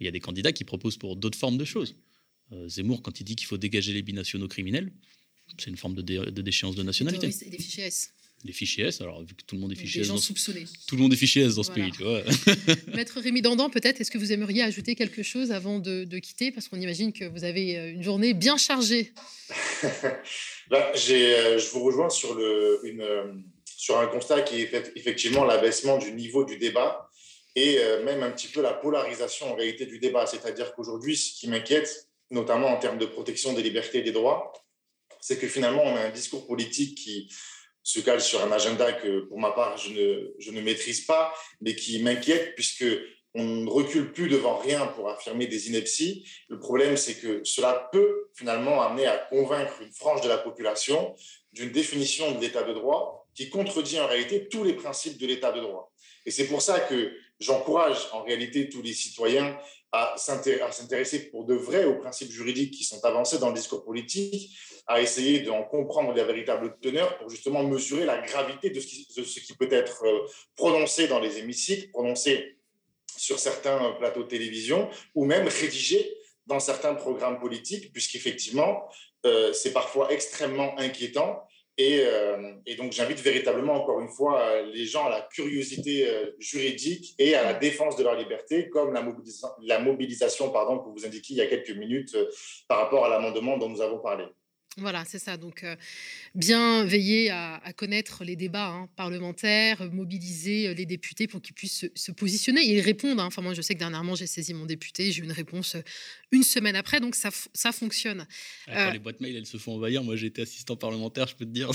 [0.00, 1.96] Il y a des candidats qui proposent pour d'autres formes de choses.
[2.66, 4.92] Zemmour, quand il dit qu'il faut dégager les binationaux criminels,
[5.58, 7.30] c'est une forme de, de déchéance de nationalité.
[7.46, 8.12] Et des fichiers S.
[8.44, 10.08] Des fichiers S, alors vu que tout le monde est fichier S.
[10.08, 10.64] gens soupçonnés.
[10.88, 12.22] Tout le monde est fichier S dans ce pays, tu vois.
[12.94, 16.50] Maître Rémi Dandan, peut-être, est-ce que vous aimeriez ajouter quelque chose avant de, quitter?
[16.50, 19.12] Parce qu'on imagine que vous avez euh, une journée bien chargée.
[20.70, 23.32] ben, je vous rejoins sur, le, une, euh,
[23.76, 27.08] sur un constat qui est effectivement l'abaissement du niveau du débat
[27.54, 30.24] et même un petit peu la polarisation en réalité du débat.
[30.26, 34.54] C'est-à-dire qu'aujourd'hui, ce qui m'inquiète, notamment en termes de protection des libertés et des droits,
[35.20, 37.28] c'est que finalement, on a un discours politique qui
[37.82, 42.02] se cale sur un agenda que, pour ma part, je ne, maîtrise pas, mais qui
[42.02, 42.84] m'inquiète puisque
[43.34, 46.28] on ne recule plus devant rien pour affirmer des inepties.
[46.48, 51.14] Le problème, c'est que cela peut finalement amener à convaincre une frange de la population
[51.52, 55.52] d'une définition de l'état de droit qui contredit en réalité tous les principes de l'état
[55.52, 55.91] de droit.
[56.26, 59.56] Et c'est pour ça que j'encourage en réalité tous les citoyens
[59.92, 64.56] à s'intéresser pour de vrai aux principes juridiques qui sont avancés dans le discours politique,
[64.86, 69.06] à essayer d'en comprendre les véritables teneurs pour justement mesurer la gravité de ce qui,
[69.10, 72.56] ce qui peut être euh, prononcé dans les hémicycles, prononcé
[73.16, 76.16] sur certains euh, plateaux de télévision ou même rédigé
[76.46, 78.88] dans certains programmes politiques, puisqu'effectivement,
[79.26, 81.44] euh, c'est parfois extrêmement inquiétant
[81.80, 87.14] euh, et, donc, j'invite véritablement, encore une fois, les gens à la curiosité euh, juridique
[87.18, 89.04] et à la défense de leur liberté, comme la,
[89.62, 92.28] la mobilisation pardon, que vous indiquiez il y a quelques minutes euh,
[92.68, 94.24] par rapport à l'amendement dont nous avons parlé.
[94.78, 95.36] Voilà, c'est ça.
[95.36, 95.76] Donc, euh,
[96.34, 101.86] bien veiller à, connaître les débats hein, parlementaires, mobiliser euh, les députés pour qu'ils puissent
[101.94, 103.22] se, positionner et répondre.
[103.22, 103.26] Hein.
[103.26, 105.82] Enfin, moi, je sais que dernièrement, j'ai saisi mon député, j'ai eu une réponse euh,
[106.30, 108.26] une semaine après, donc ça, ça fonctionne.
[108.66, 111.36] Ah, quand les boîtes mail, elles se font envahir, moi, j'ai été assistant parlementaire, je
[111.36, 111.70] peux te dire.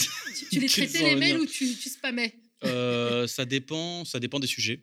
[0.52, 2.34] Tu, les traitais les mails ou tu, tu spammais?
[2.64, 4.82] Ça dépend, ça dépend des sujets.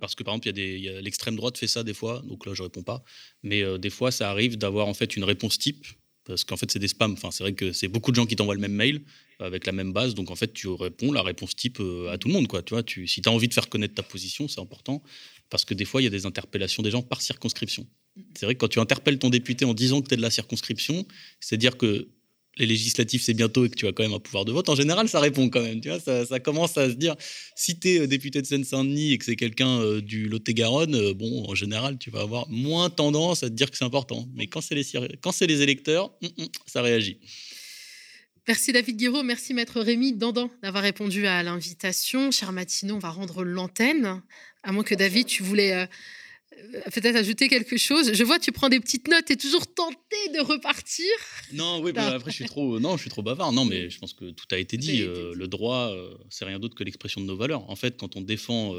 [0.00, 2.52] parce que par exemple, il y a, l'extrême droite fait ça des fois, donc là
[2.52, 3.02] je réponds pas.
[3.42, 5.86] Mais des fois, ça arrive d'avoir en fait une réponse type
[6.24, 7.12] parce qu'en fait, c'est des spams.
[7.12, 9.02] Enfin, c'est vrai que c'est beaucoup de gens qui t'envoient le même mail
[9.40, 10.14] avec la même base.
[10.14, 12.48] Donc, en fait, tu réponds la réponse type euh, à tout le monde.
[12.48, 12.62] Quoi.
[12.62, 15.02] Tu vois, si tu as envie de faire connaître ta position, c'est important.
[15.50, 17.86] Parce que des fois, il y a des interpellations des gens par circonscription.
[18.34, 20.30] C'est vrai que quand tu interpelles ton député en disant que tu es de la
[20.30, 21.04] circonscription,
[21.40, 22.08] c'est-à-dire que
[22.56, 24.74] les législatives, c'est bientôt et que tu as quand même un pouvoir de vote, en
[24.74, 25.80] général, ça répond quand même.
[25.80, 27.16] Tu vois, ça, commence à se dire,
[27.54, 31.14] si tu es euh, député de Seine-Saint-Denis et que c'est quelqu'un euh, du Lot-et-Garonne, euh,
[31.14, 34.28] bon, en général, tu vas avoir moins tendance à te dire que c'est important.
[34.34, 34.84] Mais quand c'est les,
[35.20, 37.18] quand les électeurs, hum, hum, ça réagit.
[38.46, 42.30] Merci David Guiraud, merci Maître Rémi Dandan d'avoir répondu à l'invitation.
[42.30, 44.20] Cher Matinot, on va rendre l'antenne.
[44.62, 45.86] À moins que David, tu voulais euh,
[46.92, 48.12] peut-être ajouter quelque chose.
[48.12, 51.06] Je vois, tu prends des petites notes et toujours tenté de repartir.
[51.52, 53.52] Non, oui, bah, après je suis trop, non, je suis trop bavard.
[53.52, 55.02] Non, mais je pense que tout a été dit.
[55.02, 57.68] Euh, le droit, euh, c'est rien d'autre que l'expression de nos valeurs.
[57.70, 58.74] En fait, quand on défend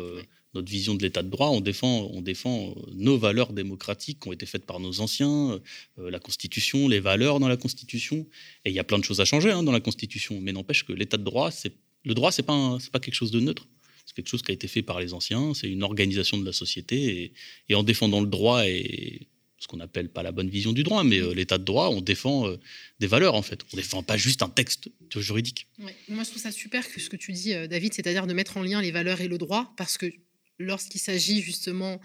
[0.53, 4.34] notre vision de l'état de droit, on défend, on défend nos valeurs démocratiques qui ont
[4.34, 5.59] été faites par nos anciens,
[5.97, 8.26] la Constitution, les valeurs dans la Constitution.
[8.63, 10.39] Et il y a plein de choses à changer hein, dans la Constitution.
[10.41, 11.73] Mais n'empêche que l'état de droit, c'est
[12.05, 13.67] le droit, c'est pas, c'est pas quelque chose de neutre
[14.06, 16.53] c'est quelque chose qui a été fait par les anciens, c'est une organisation de la
[16.53, 17.34] société,
[17.70, 19.28] et, en défendant le droit et
[19.58, 22.01] ce qu'on appelle pas la bonne vision du droit, mais euh, l'état de droit, on
[22.01, 22.58] défend euh,
[22.99, 23.62] des valeurs en fait.
[23.74, 25.68] On défend pas juste un texte juridique.
[25.80, 28.58] Moi, je trouve ça super que ce que tu dis, euh, David, c'est-à-dire de mettre
[28.58, 30.12] en lien les valeurs et le droit, parce que
[30.60, 31.99] lorsqu'il s'agit justement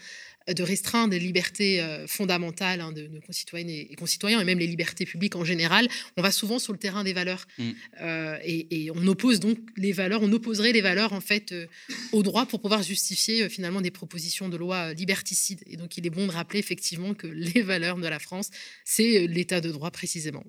[0.49, 4.67] de restreindre les libertés euh, fondamentales hein, de nos concitoyennes et concitoyens, et même les
[4.67, 7.47] libertés publiques en général, on va souvent sur le terrain des valeurs.
[7.59, 7.71] Mm.
[8.01, 11.67] Euh, et, on oppose donc les valeurs, on opposerait les valeurs en fait euh,
[12.13, 15.63] au droit pour pouvoir justifier finalement des propositions de loi liberticides.
[15.67, 18.51] Et donc il est bon de rappeler effectivement que les valeurs de la France,
[18.85, 20.45] c'est l'état de droit précisément.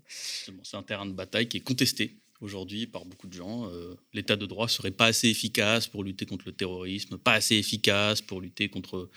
[0.64, 3.70] C'est un terrain de bataille qui est contesté aujourd'hui par beaucoup de gens.
[4.14, 8.22] L'état de droit serait pas assez efficace pour lutter contre le terrorisme, pas assez efficace
[8.22, 9.10] pour lutter contre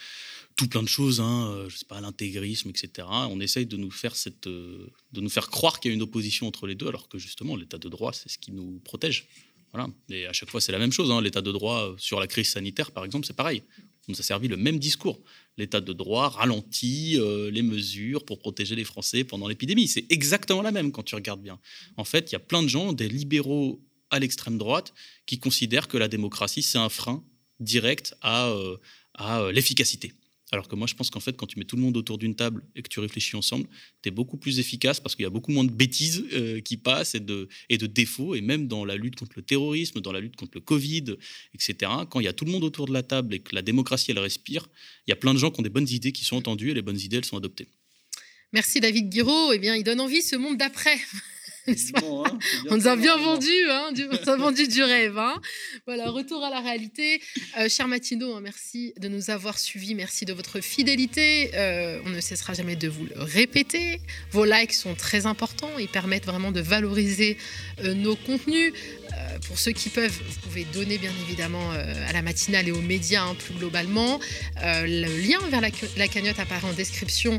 [0.56, 3.08] tout plein de choses, hein, euh, je sais pas, l'intégrisme, etc.
[3.10, 6.02] On essaye de nous faire cette, euh, de nous faire croire qu'il y a une
[6.02, 9.26] opposition entre les deux, alors que justement l'état de droit, c'est ce qui nous protège.
[9.72, 9.88] Voilà.
[10.08, 11.10] Et à chaque fois, c'est la même chose.
[11.10, 11.20] Hein.
[11.20, 13.62] L'état de droit euh, sur la crise sanitaire, par exemple, c'est pareil.
[14.06, 15.18] On nous a servi le même discours.
[15.56, 19.86] L'état de droit ralentit euh, les mesures pour protéger les Français pendant l'épidémie.
[19.86, 21.60] C'est exactement la même quand tu regardes bien.
[21.96, 23.80] En fait, il y a plein de gens, des libéraux
[24.10, 24.92] à l'extrême droite,
[25.26, 27.24] qui considèrent que la démocratie, c'est un frein
[27.60, 28.76] direct à, euh,
[29.14, 30.12] à euh, l'efficacité.
[30.52, 32.34] Alors que moi, je pense qu'en fait, quand tu mets tout le monde autour d'une
[32.34, 33.66] table et que tu réfléchis ensemble,
[34.02, 36.76] tu es beaucoup plus efficace parce qu'il y a beaucoup moins de bêtises euh, qui
[36.76, 38.34] passent et de, et de défauts.
[38.34, 41.16] Et même dans la lutte contre le terrorisme, dans la lutte contre le Covid,
[41.54, 43.62] etc., quand il y a tout le monde autour de la table et que la
[43.62, 44.68] démocratie, elle respire,
[45.06, 46.74] il y a plein de gens qui ont des bonnes idées qui sont entendues et
[46.74, 47.68] les bonnes idées, elles sont adoptées.
[48.52, 49.52] Merci David Guiraud.
[49.52, 50.96] Eh bien, il donne envie ce monde d'après.
[51.66, 51.74] Hein,
[52.70, 53.90] on nous a bien vendu, hein,
[54.26, 55.18] on a vendu du rêve.
[55.18, 55.40] Hein.
[55.86, 57.22] Voilà, retour à la réalité.
[57.58, 61.50] Euh, cher Matino, merci de nous avoir suivis, merci de votre fidélité.
[61.54, 64.00] Euh, on ne cessera jamais de vous le répéter.
[64.30, 67.38] Vos likes sont très importants, ils permettent vraiment de valoriser
[67.82, 68.72] euh, nos contenus.
[69.46, 73.24] Pour ceux qui peuvent, vous pouvez donner bien évidemment à la matinale et aux médias
[73.34, 74.20] plus globalement.
[74.62, 77.36] le lien vers la, cagnotte apparaît en description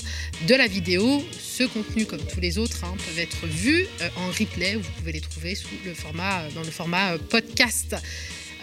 [0.48, 1.24] de la vidéo.
[1.40, 4.76] Ce contenu, comme tous les autres, peuvent être vus en replay.
[4.76, 7.96] Vous pouvez les trouver sous le format, dans le format euh, podcast.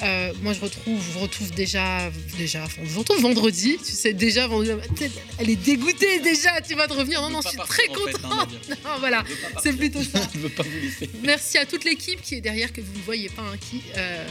[0.03, 3.79] Euh, moi, je retrouve, je vous retrouve déjà, déjà, je vous retrouve vendredi.
[3.79, 4.49] Tu sais déjà,
[5.39, 6.61] elle est dégoûtée déjà.
[6.61, 7.23] Tu vas te revenir.
[7.23, 8.49] Non, non, je suis très hein, contente.
[9.01, 9.25] voilà,
[9.63, 10.21] c'est plutôt ça.
[11.23, 14.27] Merci à toute l'équipe qui est derrière que vous ne voyez pas, hein, qui euh,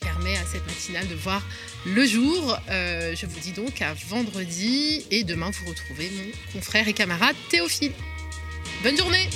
[0.00, 1.42] permet à cette matinale de voir
[1.86, 2.58] le jour.
[2.68, 7.92] je vous dis donc à vendredi et demain vous retrouvez mon confrère et camarade Théophile.
[8.82, 9.28] Bonne journée.